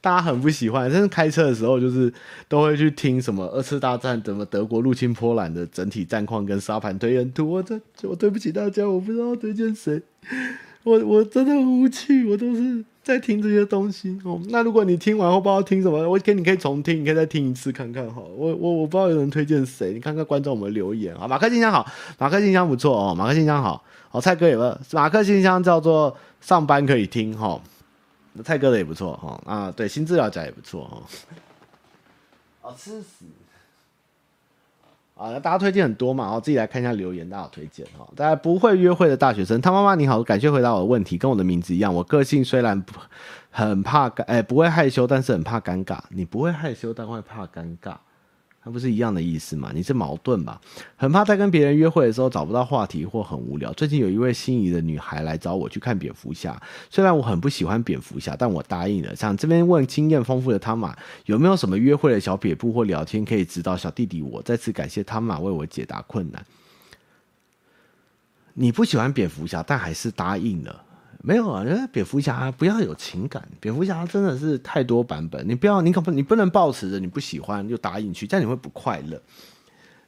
[0.00, 2.12] 大家很不喜欢，但是开车的时候就是
[2.48, 7.50] 都会去听什么二次大战怎么德国入侵波兰的整体战况跟沙盘推演图。
[7.50, 10.00] 我这我对不起大家，我不知道推荐谁。
[10.84, 14.40] 我我真的很无趣，我都是在听这些东西哦。
[14.48, 18.22] 那如果你听完后不知道听什么，我给你可以重听，你可以再听一次看看哈。
[18.36, 21.28] 我我我不知道有人推荐谁，你看看观众有没有留言啊。
[21.28, 23.82] 马克信箱好，马克信箱不错哦，马克信箱好。
[24.10, 24.78] 哦，蔡哥有没有？
[24.92, 27.60] 马克信箱叫做上班可以听哈。
[28.42, 31.02] 蔡哥的也不错哈啊，对，新资料夹也不错哈。
[32.62, 33.24] 哦，吃屎！
[35.16, 38.08] 啊，那大家推荐很多嘛，然后自己来看一下留言，大家推荐哈。
[38.14, 41.92] 大家不会约会的大学生，他妈妈你好，感谢回答我的问题，跟我的名字一样。
[41.92, 42.92] 我个性虽然不
[43.50, 45.98] 很怕尴，哎，不会害羞，但是很怕尴尬。
[46.10, 47.96] 你不会害羞，但会怕尴尬。
[48.64, 49.70] 那不是一样的意思吗？
[49.72, 50.60] 你是矛盾吧？
[50.96, 53.72] 很怕在跟别人约会的时候找不到话题或很无聊。
[53.72, 59.14] 最近有一位心仪的女孩来找我去看蝙蝠侠，虽然我很不喜欢蝙蝠侠，但我答应了。
[59.14, 60.96] 想这边问经验丰富的汤马，
[61.26, 64.42] 有没有什么约会的小撇步或聊天可以指导小弟弟我？
[64.42, 66.44] 再次感谢汤马为我解答困难。
[68.54, 70.84] 你不喜欢蝙蝠侠，但还是答应了。
[71.20, 73.42] 没有啊，因为蝙蝠侠不要有情感。
[73.58, 79.20] 蝙蝠侠真的是太多版本，你不要，你可不，你不能抱持着你不喜欢就答应去，这样你会不快乐。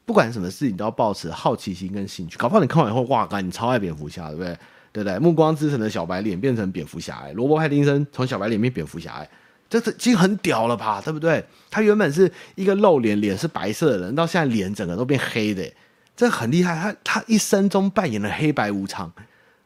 [0.06, 4.58] 不管什么事情都要抱持好奇心跟兴趣，搞不好你看完以后，哇，干，你超爱蝙蝠侠，对不对？
[4.92, 5.18] 对不对？
[5.18, 9.30] 暮光之城的小白脸变成蝙蝠侠，哎，罗伯·派丁森从小白脸变蝙蝠侠，哎，
[9.68, 11.00] 这这已经很屌了吧？
[11.00, 11.44] 对不对？
[11.70, 15.68] 他原本是一个露脸，脸是白色的人，到现在脸整个都变黑的，
[16.16, 16.74] 这很厉害。
[16.74, 19.12] 他他一生中扮演了黑白无常，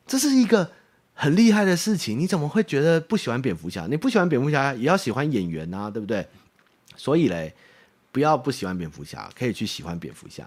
[0.06, 0.70] 这是一个。
[1.14, 3.86] 很厉害的事情，你怎么会觉得不喜欢蝙蝠侠？
[3.88, 6.26] 你不喜欢蝙蝠侠，也要喜欢演员啊，对不对？
[6.96, 7.54] 所以嘞，
[8.12, 10.44] 不要不喜欢蝙蝠侠，可以去喜欢蝙蝠侠。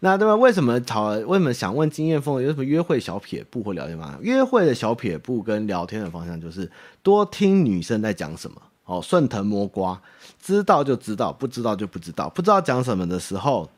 [0.00, 0.36] 那对吧？
[0.36, 1.10] 为什么讨？
[1.10, 4.18] 为什么想问经验丰富有什么约会小撇步或聊天吗？
[4.20, 6.70] 约会的小撇步跟聊天的方向就是
[7.02, 10.00] 多听女生在讲什么哦，顺藤摸瓜，
[10.40, 13.68] 知道就知道，不知道就不知道，不知道讲什么的时候，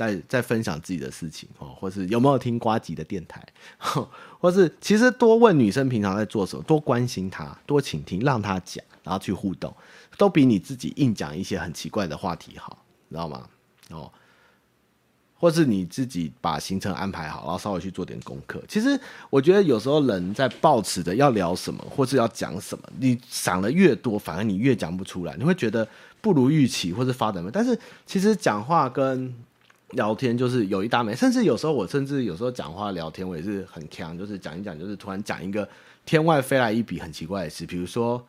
[0.00, 3.46] 在在分享自己的事情哦，或是有没有听瓜吉的电台，
[4.40, 9.74] 或是其实多问女生平常在做什么，多关心她，多倾听，让她讲，然后去互动，
[10.16, 12.78] 都比你自己硬讲一些很奇怪的话题好，
[13.10, 13.46] 知道吗？
[13.90, 14.10] 哦。
[15.34, 18.62] 或是你自己把行程安排好，然后稍微去做点功课。
[18.68, 18.88] 其实
[19.30, 25.34] 我觉得有时候人在抱持着要聊什么，或是要讲什么，你想的越多，反而你越讲不出来。
[25.38, 25.88] 你会觉得
[26.20, 27.42] 不如预期，或是发展。
[27.50, 29.34] 但是其实讲话跟
[29.92, 35.68] 聊天就是有一搭没，甚至有时候我甚至有时候讲话聊天，我也是很强，就是讲一讲，就是突然讲一个
[36.04, 38.24] 天外飞来一笔很奇怪的事，比如说，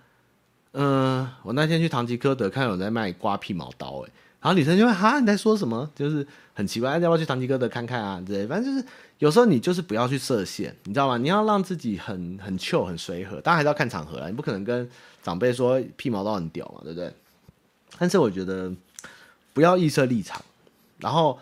[0.73, 4.11] 嗯、我那天去唐吉诃德看有人在卖刮屁毛刀、欸，诶。
[4.41, 5.87] 然后女生就会哈，你在说什么？
[5.93, 8.23] 就是很奇怪，要不要去唐吉诃德看看啊？
[8.25, 8.87] 对，反正就是
[9.19, 11.15] 有时候你就是不要去设限，你知道吗？
[11.17, 14.27] 你要让自己很很 chill 很随和，当然还是要看场合啦。
[14.27, 14.89] 你不可能跟
[15.21, 17.13] 长辈说屁毛刀很屌嘛，对不对？
[17.99, 18.73] 但是我觉得
[19.53, 20.43] 不要预设立场，
[20.97, 21.37] 然后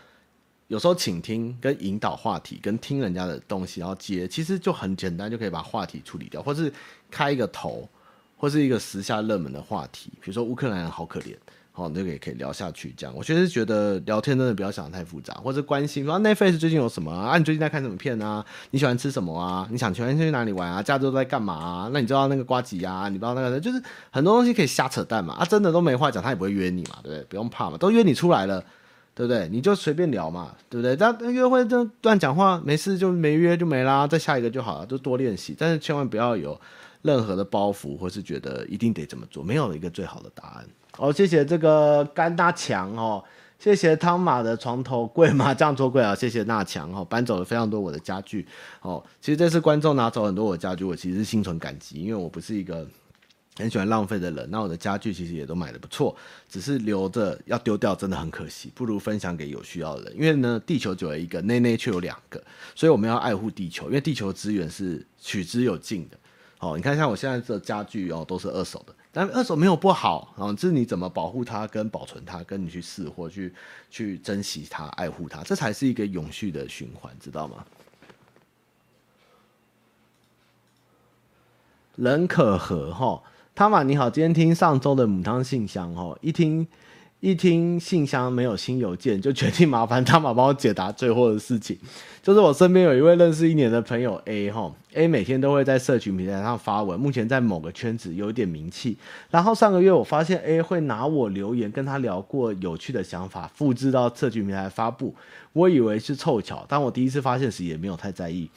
[0.69, 6.71] 有时候倾听跟引导话题，跟听人家的东西，然后接，其实就很简单，就可以把话题处理掉，或是
[7.11, 7.89] 开一个头，
[8.37, 11.35] 或是一个时下热门的话题，比如说乌克兰人好可怜。
[11.75, 13.15] 哦，那个也可以聊下去，这样。
[13.15, 17.37] 我确实觉得聊天真的不要想得太复杂，或者关心说 Netflix 最近有什么啊？
[17.37, 18.45] 你最近在看什么片啊？
[18.71, 19.65] 你喜欢吃什么啊？
[19.71, 20.83] 你想全天去哪里玩啊？
[20.83, 21.89] 假日都在干嘛啊？
[21.93, 23.07] 那你知道那个瓜吉啊？
[23.07, 25.35] 你不知道那个，就是很多东西可以瞎扯淡嘛。
[25.35, 27.23] 啊，真的都没话讲，他也不会约你嘛，对不对？
[27.29, 28.61] 不用怕嘛，都约你出来了，
[29.19, 29.49] 对不对？
[29.49, 30.95] 你就随便聊嘛，对不对？
[30.95, 35.53] 但约会就乱讲话，没事就没约就没啦，再下一个就好了，就多练习。
[35.59, 36.57] 但是千万不要有
[37.01, 40.65] 任何的包袱，或是觉得一定得这么做，没有一个最好的答案。
[40.97, 43.21] 哦，谢谢这个甘大强哦，
[43.59, 48.47] 谢谢汤马的床头柜麻将桌柜啊，谢谢纳强哦，搬走了非常多我的家具
[48.81, 49.03] 哦。
[49.19, 52.87] 其实这次观众拿走很多我的家具，我其实是心存感激，因为我不是一个
[53.59, 54.49] 很喜欢浪费的人。
[54.49, 56.15] 那我的家具其实也都买得不错，
[56.47, 60.15] 只是留着要丢掉真的很可惜，不如分享给有需要的人。
[60.15, 62.43] 因为呢，地球只有一个，内内却有两个，
[62.73, 66.17] 所以我们要爱护地球，因为地球资源是取之有尽的。
[66.59, 68.95] 哦，你看像我现在这家具哦，都是二手的。
[69.11, 73.53] 但二手没有不好啊，这是你怎么保护它、跟保存它、跟你去试或去
[73.89, 77.65] 去珍惜它、爱护它，这才是一个永续的循环，知道吗？
[81.95, 83.21] 人可和哈，
[83.59, 86.65] 汤玛你好，今天听上周的母汤信箱哦，一听。
[87.19, 91.77] 一听信箱没有新邮件，就决定麻烦汤玛帮我解答最后的事情。
[92.23, 98.95] 就是我身边有一位认识一年的朋友 A 哈，A 每天都会在社群平台上发文，目前在某个圈子有点名气。
[99.29, 105.13] 然后上个月我发现 A 会拿我留言跟他聊过有趣的想法，复制到社群平台发布。
[105.51, 108.49] 我以为是凑巧，当我第一次发现时也没有太在意。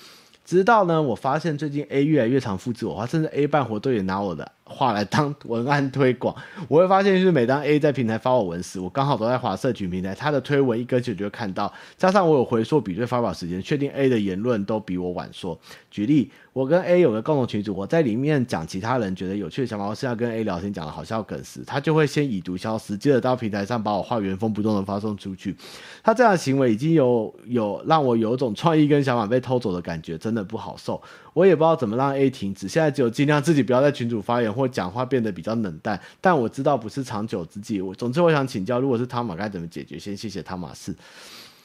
[0.45, 6.35] 直到呢，我发现最近 A 越来越常复制我话，甚至 A 办活动也拿我的话来当文案推广。
[6.69, 11.73] 我会发现，就是每当 A 在平台发我文时，我刚好都在华社群平台，他的推文一跟就就会看到。
[11.97, 15.59] 加上我有回溯比对发表时间，确定 A 的言论都比我晚说。
[15.91, 25.55] 举例，我跟 A 有个共同群组，我在里面讲其他人觉得有趣的想法，或是要跟 A 聊天讲的好笑梗时，他就会先已读消失，接着到平台上把我话原封不动的发送出去。
[26.03, 31.01] 他这样的行为已经有有让我有种创意跟想法被偷走的感觉，真的不好受。
[31.35, 36.01] 我也不知道怎么让 A 停止，现在只有尽量自己不要在群组发言或讲话变得比较冷淡。
[36.21, 37.81] 但我知道不是长久之计。
[37.81, 39.99] 我总之我想请教，如果是汤马该怎么解决？
[39.99, 40.95] 先谢谢汤马士。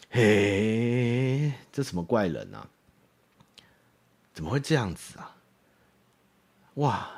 [0.09, 2.65] 嘿，这什么怪人啊？
[4.33, 5.35] 怎么会这样子啊？
[6.75, 7.09] 哇，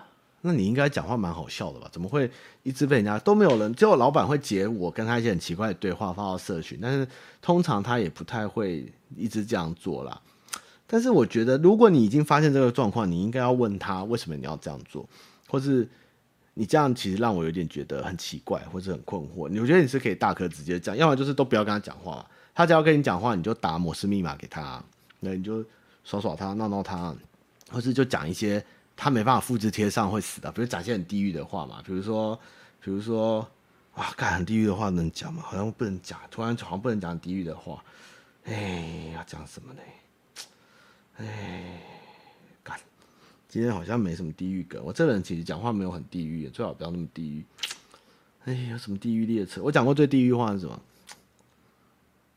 [0.42, 1.90] 那你应该讲话蛮好笑的吧？
[1.92, 2.32] 怎么会
[2.64, 3.76] 一直被人家都没有人？
[3.76, 7.08] 只有老板会截我跟他一些很奇怪的对话发到社群，但是
[7.42, 10.22] 通常他也不太会一直这样做啦。
[10.88, 15.08] 但是我觉得，如果你已经发现这个状况，你应该要问他为什么你要这样做，
[15.50, 15.86] 或是
[16.54, 19.50] 你这样其实让我有点觉得很奇怪，或是很困惑。
[19.50, 22.26] 你我觉得你是可以大可直接讲，要么就是都不要跟他讲话。
[22.56, 24.82] 他只要跟你讲话，你就打摩斯密码给他，
[25.20, 25.66] 那你就。
[26.06, 27.14] 耍耍他，闹闹他，
[27.70, 32.40] 或是就讲一些他没办法复制贴上会死的，比如讲一些很地狱的话嘛，比如说，
[32.82, 33.48] 比如说，
[33.94, 35.44] 啊，干很地狱的话能讲吗？
[35.46, 37.84] 好像不能讲，突然好像不能讲地狱的话，
[38.46, 39.82] 哎，要讲什么呢？
[41.18, 41.99] 哎，
[43.50, 44.80] 今天好像没什么地狱梗。
[44.86, 47.44] 我这人其实讲话没有很地狱，最好不要那么地狱。
[48.46, 49.62] 哎，有什么地狱列车？
[49.64, 50.80] 我讲过最地狱话是什么？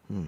[0.09, 0.27] 嗯，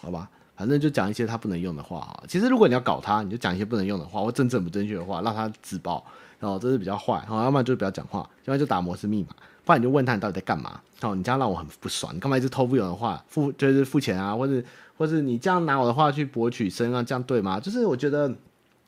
[0.00, 0.30] 好吧。
[0.56, 2.24] 反正就讲一些他不能用的话啊。
[2.26, 6.02] 其实如果你要搞他，你就讲一些不能用的话或正正不正确的话，让他自爆，
[6.40, 7.20] 然后这是比较坏。
[7.26, 10.80] 好，要不然就不要讲话，要不然就打摩斯密码，不然你就问他你到底在干嘛。
[11.02, 14.62] 哦，你这样让我很不爽，你干嘛一直偷不用的话付就是付钱啊，或者
[14.96, 17.60] 或者你这样拿我的话去博取声啊，这样对吗？
[17.60, 18.32] 就是我觉得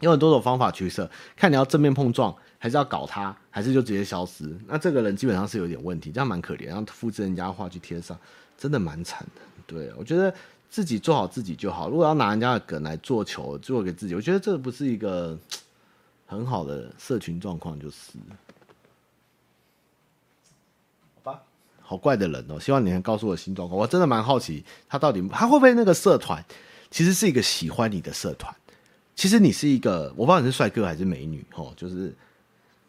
[0.00, 4.54] 有很多种方法取舍，看你要正面碰撞，还是要搞他，还是就直接消失。
[4.66, 8.18] 那这个人基本上是有点问题，这样蛮可怜，然后复制人家话去贴上，
[8.58, 9.40] 真的蛮惨的。
[9.66, 10.32] 对，我觉得
[10.68, 11.88] 自己做好自己就好。
[11.88, 15.38] 如果要拿人家的梗来做球，做给自己，我觉得这不是一个
[16.26, 17.96] 很好的社群状况，就是。
[21.14, 21.42] 好吧，
[21.80, 23.80] 好怪的人哦，希望你能告诉我新状况。
[23.80, 26.44] 我真的蛮好奇，他到底他会不会那个社团，
[26.90, 28.54] 其实是一个喜欢你的社团。
[29.16, 32.14] 其实你是一个，我不知道你是帅哥还是美女哦，就是，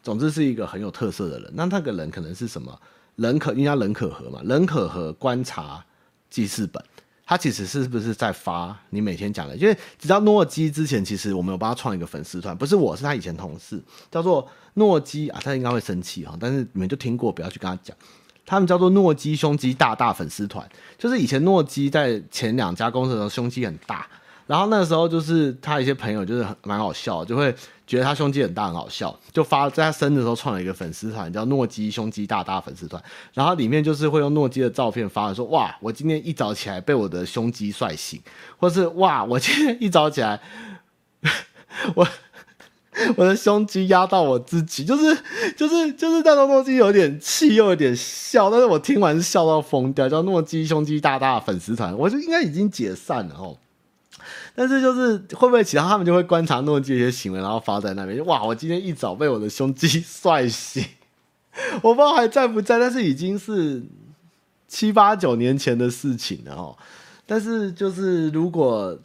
[0.04, 1.50] 总之是一个很有特色的人。
[1.56, 2.78] 那那个人可能是什么？
[3.16, 4.42] 人可，人家人可和嘛？
[4.44, 5.84] 人可和观察
[6.30, 6.84] 记事本，
[7.26, 9.56] 他其实是不是在发你每天讲的？
[9.56, 17.96] 因为直到诺基之前，其实我们有帮他创一个粉丝团，不是我，是他以前同事，叫做诺基啊，他应该会生气哈，但是你们就听过，不要去跟他讲。
[18.46, 24.06] 他们叫做诺基胸肌大大粉丝团，就是以前诺基在前两家公司的时候胸肌很大。
[24.48, 27.54] 然后那时候就是他一些朋友就是很蛮好笑，就会
[27.86, 33.02] 觉得他胸肌很大很好笑，就发在他生的时候创了一个粉丝团，叫诺基胸肌大大粉丝团。
[33.34, 38.22] 然后里面就是会用诺基的照片发，说哇，我今天一早起来被我的胸肌帅醒，
[38.58, 40.40] 或是哇，我今天一早起来，
[41.94, 42.08] 我
[43.18, 45.16] 我的胸肌压到我自己，就是
[45.56, 53.58] 就是就是那种诺基有点气又有点笑，但是我听完是笑到疯掉，叫诺基胸肌大大粉丝团，我就应该已经解散了哦。
[54.60, 58.26] 但是就是会不会其他他们就会观察诺基一些行为，然后发在那边？
[58.26, 58.44] 哇！
[58.44, 60.84] 我今天一早被我的胸肌帅醒，
[61.84, 63.84] 我不知道还在不在，但是已经是
[64.68, 66.76] 七八九年前的事情了哦。
[67.28, 68.98] 但是就是如果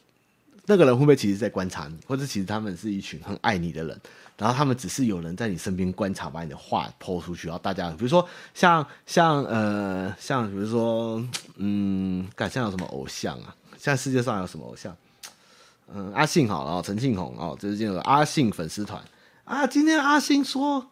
[0.65, 4.01] 那个人会不会其实在观察你，或者其实他们是一群很爱你的人，
[4.39, 11.23] 然后他们只是有人在你身边观察，把你的话抛出去，然后大家比如说像像呃像比如说
[11.57, 13.55] 嗯，感像有什么偶像啊？
[13.77, 14.97] 现在世界上有什么偶像？
[15.95, 19.03] 嗯，阿信好了，陈庆红哦，这是进入阿信粉丝团
[19.45, 19.67] 啊。
[19.67, 20.91] 今天阿信说，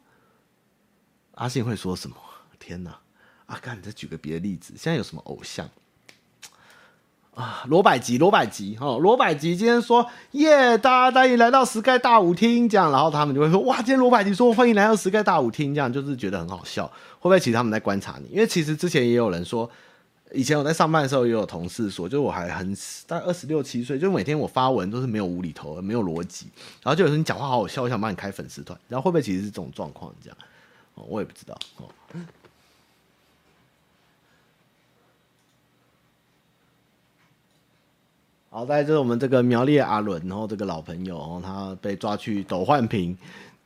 [1.36, 2.16] 阿信会说什么？
[2.59, 2.98] 天哪！
[3.46, 4.74] 啊，干，你再举个别的例子。
[4.76, 5.66] 现在有什么偶像
[7.34, 7.64] 啊？
[7.66, 16.86] 罗百吉，罗百吉哦，罗百吉今天说耶，大家欢迎来到 Sky 大舞厅，这样，然后他们就会说哇，今天罗百吉说欢迎来到 Sky 大舞厅，这样就是觉得很好笑。
[16.86, 18.28] 会不会其实他们在观察你？
[18.28, 19.70] 因为其实之前也有人说。
[20.33, 22.76] 以前我在上班的时候，也有同事说，就我还很
[23.07, 26.47] 大概二十六七岁，就每天我发文都是没有无厘头，没有逻辑，
[26.83, 30.14] 然后就有人讲话好好笑，我想帮你开粉丝团，然后会不会其实是这种状况？
[30.22, 30.39] 这样，
[30.95, 31.89] 我也不知道哦。
[38.51, 43.16] 好，再来就是我们这个苗栗阿伦，然后这个老朋友，然后他被抓去斗焕坪。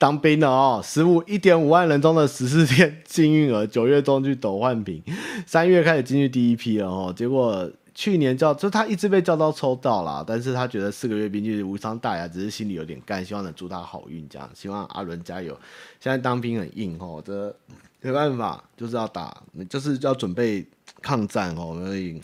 [0.05, 5.03] 当兵的哦，十五一点五万人中的十四天幸运儿，九月中去斗焕坪，
[5.47, 7.11] 三月开始进去第一批了哦。
[7.17, 14.51] 结果去年叫，就他一直被叫到抽到了，但是他觉得四个月兵就是无伤大雅，只是心里有点干，希望能祝他好运这样。
[14.53, 15.59] 希望阿伦加油。
[15.99, 17.57] 现在当兵很硬哦，这
[18.03, 19.35] 没办法，就是要打，
[19.71, 20.67] 就是要准备
[21.01, 21.81] 抗战哦。
[21.83, 22.21] 所以，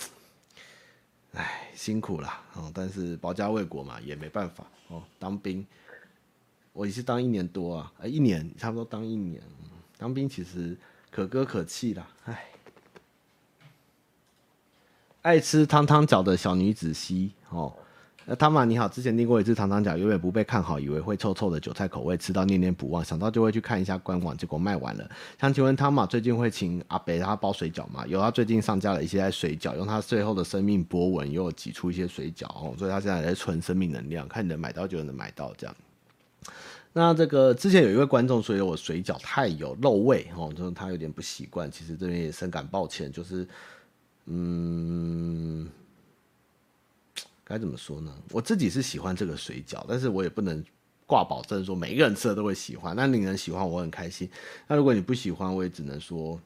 [1.32, 2.70] 唉，辛苦了哦。
[2.74, 5.02] 但是保家卫国嘛，也没办法哦。
[5.18, 5.66] 当兵。
[6.80, 9.38] 我也是当一年多啊，呃，一年差不多当一年，
[9.98, 10.74] 当兵其实
[11.10, 12.46] 可歌可泣啦，唉。
[15.20, 17.70] 爱吃汤汤饺的小女子 C 哦，
[18.24, 25.06] 那汤玛你好，之前订过一次汤汤饺，永远不被看好，以为会臭臭的韭菜口味，吃到念念不忘，想到就会去看一下官网，结果卖完了。
[25.38, 28.06] 想请问汤玛最近会请阿北他包水饺吗？
[28.06, 35.76] 有，他最近上架了一些水饺，用他最后的生命波纹又挤出一些水饺哦，所以他现在在存生命能量，看你能买到就能买到这样。
[36.92, 41.70] 那这个之前有一位观众说我水饺太有肉味哦，就是他有点不习惯。
[41.70, 43.46] 其实这边也深感抱歉，就是
[44.26, 45.68] 嗯，
[47.44, 48.12] 该怎么说呢？
[48.32, 50.64] 我自己是喜欢这个水饺，但是我也不能
[51.06, 52.94] 挂保证说每一个人吃了都会喜欢。
[52.96, 54.28] 那你能喜欢我很开心。
[54.66, 56.40] 那如果你不喜欢，我也只能说，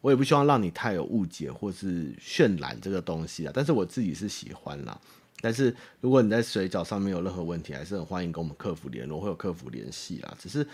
[0.00, 3.52] 我也不希望让你太有误解或是渲染这个东西啊。
[3.54, 4.98] 但是我自己是喜欢啦。
[5.40, 10.36] 但是如果你在水饺上面有任何问题，还是很欢迎跟我们客服联络，会有客服联系啦。
[10.38, 10.66] 只是，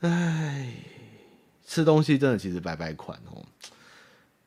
[0.00, 0.72] 唉，
[1.66, 3.44] 吃东西真的其实百百款哦。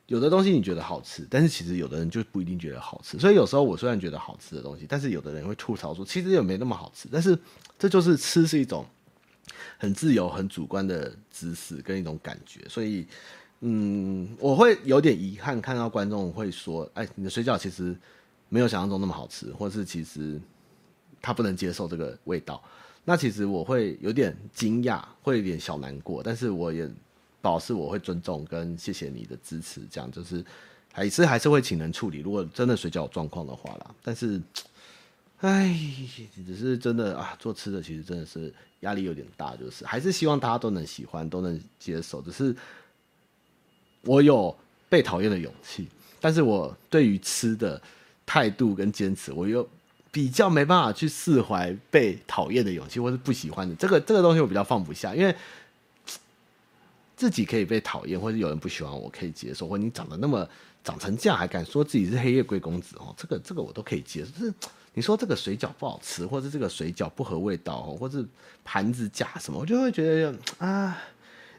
[0.05, 3.19] 有的东西你觉得好吃，但是其实有的人就不一定觉得好吃。
[3.19, 7.09] 所以有时候我虽然觉得好吃的东西，但是有的人会吐槽说，其实也没那么好吃。
[7.11, 7.37] 但是
[7.77, 8.85] 这就是吃是一种
[9.77, 12.61] 很自由、很主观的知识跟一种感觉。
[12.69, 13.05] 所以，
[13.59, 17.93] 嗯，我会有点遗憾看到观众会说，哎，你的水饺其实。
[18.49, 20.39] 没有想象中那么好吃，或是其实
[21.21, 22.61] 他不能接受这个味道，
[23.03, 26.89] 那其实我会有点惊讶，会有点小难过，但是我也
[27.41, 30.43] 表示我会尊重跟谢谢你的支持，这样就是
[30.91, 32.19] 还是还是会请人处理。
[32.19, 34.41] 如果真的水饺有状况的话啦，但是
[35.39, 35.77] 哎，
[36.45, 42.21] 只是真的啊，做吃的其实真的是压力有点大，就是还是希望大家都能喜欢，都能接受。
[42.21, 42.55] 只是
[44.01, 44.55] 我有
[44.89, 45.87] 被讨厌的勇气，
[46.19, 47.79] 但是我对于吃的
[48.27, 49.67] 态度跟坚持，我又
[50.11, 55.35] 比较没办法去释怀被讨厌的勇气，或是不喜欢的这个这个东西，我比较放不下，因为。
[57.15, 59.67] 自己可以被讨厌，或者有人不喜欢我，可以接受。
[59.67, 60.47] 或你长得那么
[60.83, 63.11] 长成这样，还敢说自己是黑夜贵公子哦？
[63.17, 64.29] 这个这个我都可以接受。
[64.39, 64.53] 就是
[64.93, 68.23] 你说这个水饺不好吃，或者这个水饺不合味道，或者
[68.63, 70.95] 盘子假什么，我就会觉得啊，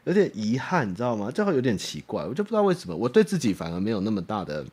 [0.05, 1.29] 有点遗憾，你知道吗？
[1.29, 4.65] 就会有点奇怪，我就不知道为什么，我对自己反而没有那么大的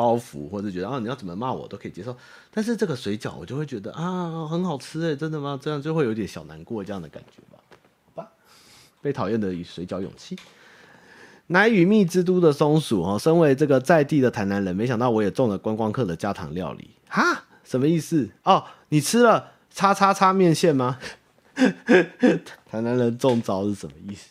[0.00, 2.16] 包袱，或者觉得啊，你要怎么骂我都可以接受。
[2.50, 5.60] 但是这个水饺，我就会觉得啊，很好吃哎，真的吗？
[5.60, 7.62] 这样就会有点小难过这样的感觉吧。
[8.06, 8.32] 好吧
[9.02, 10.34] 被讨厌的水饺勇气，
[11.48, 17.44] 奶与蜜之都的松鼠哦，身为这个在地的台南人，没想到我也中了观光客的家常料理哈？
[17.62, 18.30] 什么意思？
[18.44, 20.98] 哦，你吃了叉叉叉面线吗？
[22.64, 24.28] 台南人中招是什么意思？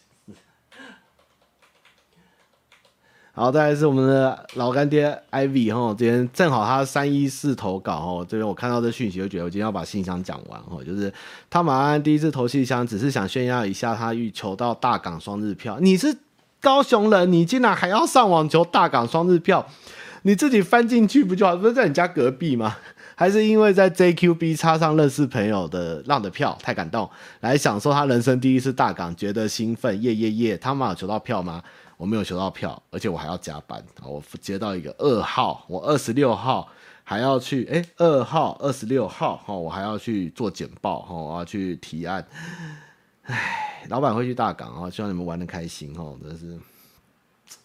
[3.32, 11.14] 好，再来是我们的老干爹 Ivy 哈，今天正好他三一四投稿哈，这边我看到这讯息就觉得我今天要把信箱讲完哈，就是
[11.50, 15.80] 汤马安第一次投信箱，只是想炫耀一下他欲求到大港双日票。
[15.80, 16.18] 你是
[16.60, 19.66] 高雄人，你竟然还要上网求大港双日票？
[20.24, 21.56] 你自己翻进去不就好？
[21.56, 22.76] 不是在你家隔壁吗？
[23.16, 27.10] 还是因为在 JQB 插上认识朋友的浪的票太感动，
[27.42, 30.58] 来享受他人生第一次大港，觉得兴奋，耶耶耶！
[30.58, 31.62] 汤马有求到票吗？
[32.00, 33.84] 我没有求到票，而且我还要加班。
[34.02, 36.66] 我接到一个二号，我二十六号
[37.04, 42.26] 还要去，哎，二号、二十六号，哈，我还要去做简报，哈，我要去提案。
[43.24, 46.58] 哎，老板会去大港，哈，希望你们玩得开心，哈，真是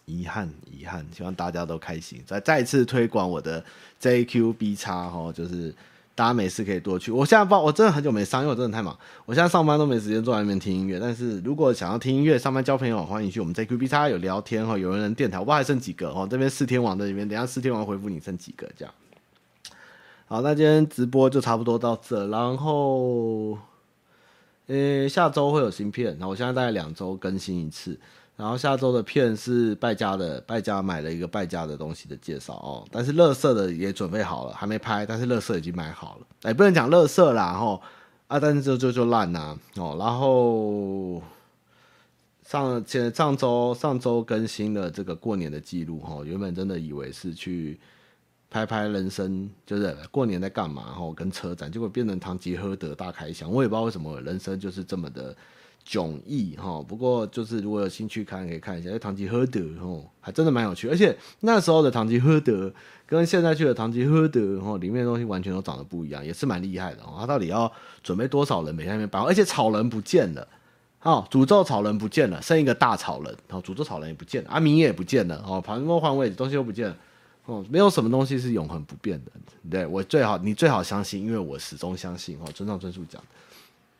[0.03, 1.07] 遗憾，遗憾。
[1.15, 3.63] 希望大家都开心，再再次推广我的
[4.01, 5.73] JQB 叉，哈，就是。
[6.15, 7.11] 大家没事可以多去。
[7.11, 8.97] 我现在报，我真的很久没上，因为我真的太忙。
[9.25, 10.97] 我现在上班都没时间坐在那边听音乐。
[10.97, 16.25] 但是如果想要听音乐、上班交朋友，欢迎去我们 JQB 有聊天哈，有人人电台，我不知道还剩几个哦。
[16.31, 18.93] 这边四天王在里面，等下四天王回复你剩几个这样。
[20.27, 23.57] 好，那今天直播就差不多到这，然后，
[24.67, 27.99] 呃，下周会有新片，然后我现在大概两周更新一次。
[28.37, 37.81] 然后下周的片是败家的，败家买了一个败家的东西的介绍哦，但是乐色的也准备好了，还没拍，但是乐色已经买好了，哎，不能讲乐色啦，吼
[38.27, 41.23] 啊，但是就就就烂呐，哦，然后
[42.45, 47.79] 上前上周上周更新了这个过年的记录，哈，原本真的以为是去
[48.49, 55.33] 拍拍人生，就是过年在干嘛，吼，跟车展，结果变成唐吉诃德大开箱，我也不知道为什么人生就是这么的。
[55.87, 58.87] 迥异哈，不过就是如果有兴趣看，可以看一下。
[58.87, 62.73] 因为唐吉诃德哦，还真的蛮有趣，而且那时候的唐吉诃德
[63.05, 67.13] 跟现在去的唐吉诃德哦，里面的东西完全都长得不一样，也是蛮厉害的哦。
[67.19, 67.71] 他到底要
[68.01, 69.21] 准备多少人每天那边搬？
[69.21, 70.47] 而且草人不见了，
[71.03, 76.97] 哦，诅咒草人不见了，剩一个大草人，哦，诅咒草人也不见了，阿明也不见了，哦，旁边换位东西都不见了，
[77.45, 79.31] 哦，没有什么东西是永恒不变的。
[79.69, 83.21] 对，我最好，你最好相信，因为我始终相信哦，村上春树讲，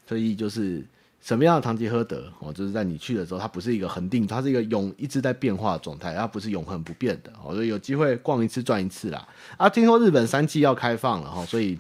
[0.07, 0.83] 所以就是。
[1.25, 7.51] 什么样的唐吉诃德哦，就是在你去的时候，它不是一个恒定，它是一个永一直在变化的状态，它不是永恒不变的哦。
[7.55, 9.27] 所以有机会逛一次赚一次啦。
[9.57, 11.79] 啊，听说日本三季要开放了哈，所以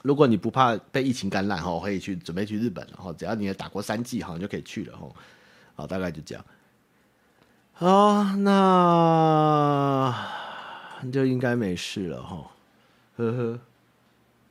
[0.00, 3.12] 如果你不怕被疫情感染哈，可以去准备去日本了哈。
[3.12, 5.06] 只要你也打过三季哈，你就可以去了哈。
[5.76, 6.42] 好，大概就这样。
[7.74, 10.14] 好，那
[11.12, 12.38] 就应该没事了哈。
[13.18, 13.60] 呵呵，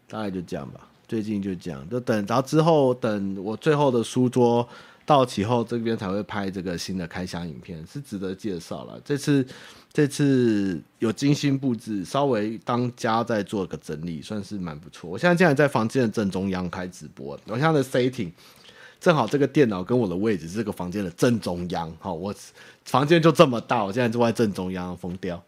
[0.08, 0.82] 大概就这样吧。
[1.08, 4.68] 最近就这样，就等，然后之后等我最后的书桌
[5.05, 8.99] 到齐后，这边才会拍这个新的开箱影片，是值得介绍了。
[9.05, 9.47] 这次
[9.93, 15.10] 这次有精心布置，稍微当家再做个整理，算是蛮不错。
[15.10, 18.32] 我现在竟然在房间的正中央开直播，我现在的 setting
[18.99, 22.36] 正好这个电脑跟我的位置是这个房间的正中央，好，我
[22.84, 25.41] 房间就这么大，我现在坐在正中央，疯掉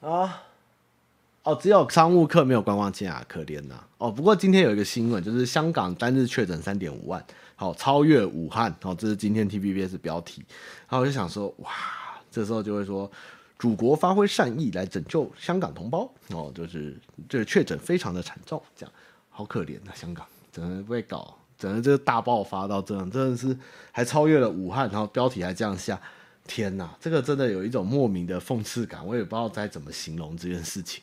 [0.00, 0.42] 啊！
[1.44, 7.24] 哦，只有商务客没有观光客啊，可怜呐、哦，不过今天有一个新闻，就是香港单日确诊三点五万，
[7.56, 10.44] 好超越武汉，好，这是今天 TVBS 标题。
[10.88, 11.70] 然后我就想说，哇，
[12.30, 13.10] 这时候就会说，
[13.58, 16.96] 祖国发挥善意来拯救香港同胞，哦，就是
[17.28, 18.94] 这个确诊非常的惨重，这样
[19.28, 23.56] 好可怜啊，香港整个被搞，整个这个大爆发到这样，真的是
[23.90, 26.00] 还超越了武汉，然后标题还这样下，
[26.46, 31.02] 天呐，这个真的有一种莫名的讽刺感，我也不知道该怎么形容这件事情。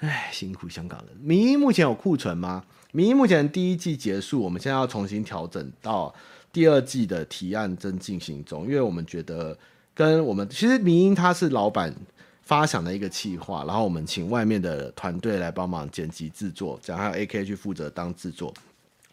[0.00, 1.16] 唉，辛苦香港人。
[1.20, 2.64] 明英目前有库存吗？
[2.92, 6.14] 明英目前第一季结束，我们现在要重新调整到
[6.52, 9.56] 第二季的提案正进行中，因为我们觉得
[9.94, 11.94] 跟我们其实明英他是老板
[12.42, 18.52] 发想的一个企划，然后我们请外面的团队来帮忙剪辑制作，这样还有 AK 去负责当制作。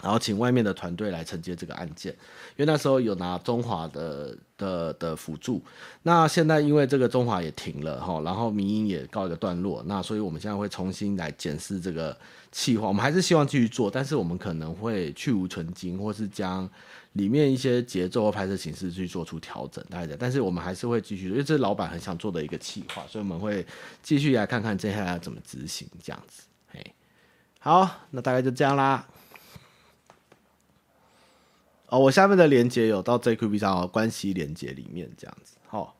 [0.01, 2.11] 然后请外面的团队来承接这个案件，
[2.55, 5.61] 因为那时候有拿中华的的的辅助，
[6.03, 12.17] 那现在因为这个中华也停了哈，然后民营也告一个段落，那所以我们现在会重新来检视这个
[12.51, 16.69] 企划，我们还是希望继续做，但是我们可能会去芜存菁，或是将
[17.13, 23.65] 里面一些节奏和拍摄形式去做出调整，大概，但是我们还是会继续，因为这是老板很想做的一个企划，所以我们会
[24.01, 26.93] 继续来看看接下来要怎么执行这样子，嘿，
[27.59, 29.05] 好，那大概就这样啦。
[31.89, 35.95] 哦，我下面的连接有到 JQB 上的关系连接里面这样子，好，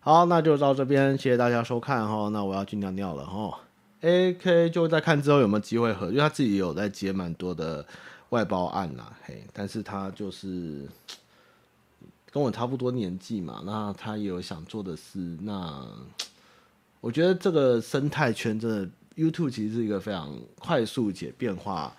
[0.00, 3.60] 好，那就到这边，谢谢大家收看哈，那我要去尿尿了哈。
[4.00, 7.84] AK 就在看之后有没有机会合，因为他自己有在接蛮多的
[8.30, 10.88] 外包案啦，嘿，但是他就是
[12.30, 15.86] 跟我差不多年纪嘛，那他也有想做的事，那
[17.02, 21.94] 我觉得这个生态圈真的 YouTube 其实是一个非常快速且变化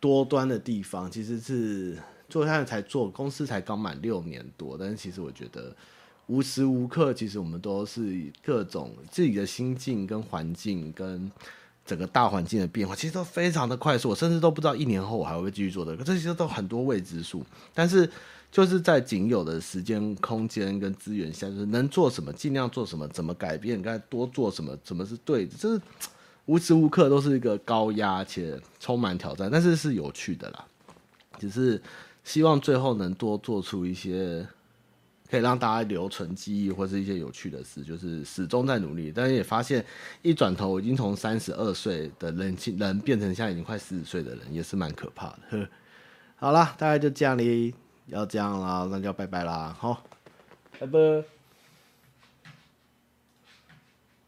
[0.00, 1.96] 多端的地方，其实是。
[2.28, 5.74] 做现在才做，公司才刚满六年多，但是其实我觉得
[6.26, 11.30] 无时无刻，其实我们都是以各种自己的心境跟环境跟
[11.86, 17.42] 整个大环境的变化，其实都非常的快速，我甚至都不知道一年后我还会不会继续做的，可这些都很多未知数。
[17.72, 18.06] 但是
[18.52, 25.80] 就是在仅有的时间、空间跟资源下，就是能做什么尽量做什么，怎么改变该多做什么，怎么是对的，就是
[26.44, 30.66] 无时无刻都是一个高压且充满挑战，但是是有趣的啦，
[31.38, 31.80] 只是。
[32.28, 34.46] 希望最后能多做出一些
[35.30, 39.82] 可以让大家留存记忆或是一些有趣的事，就是始终在努力，但是也发现
[40.20, 45.38] 一转头已经从三十二岁的人人变成现在已经快四十岁的人，也是蛮可怕的。
[45.52, 45.68] 呵，
[46.36, 47.74] 好啦，大概就这样哩，
[48.08, 50.04] 要这样啦，那就要拜拜啦，好，
[50.78, 51.37] 拜拜。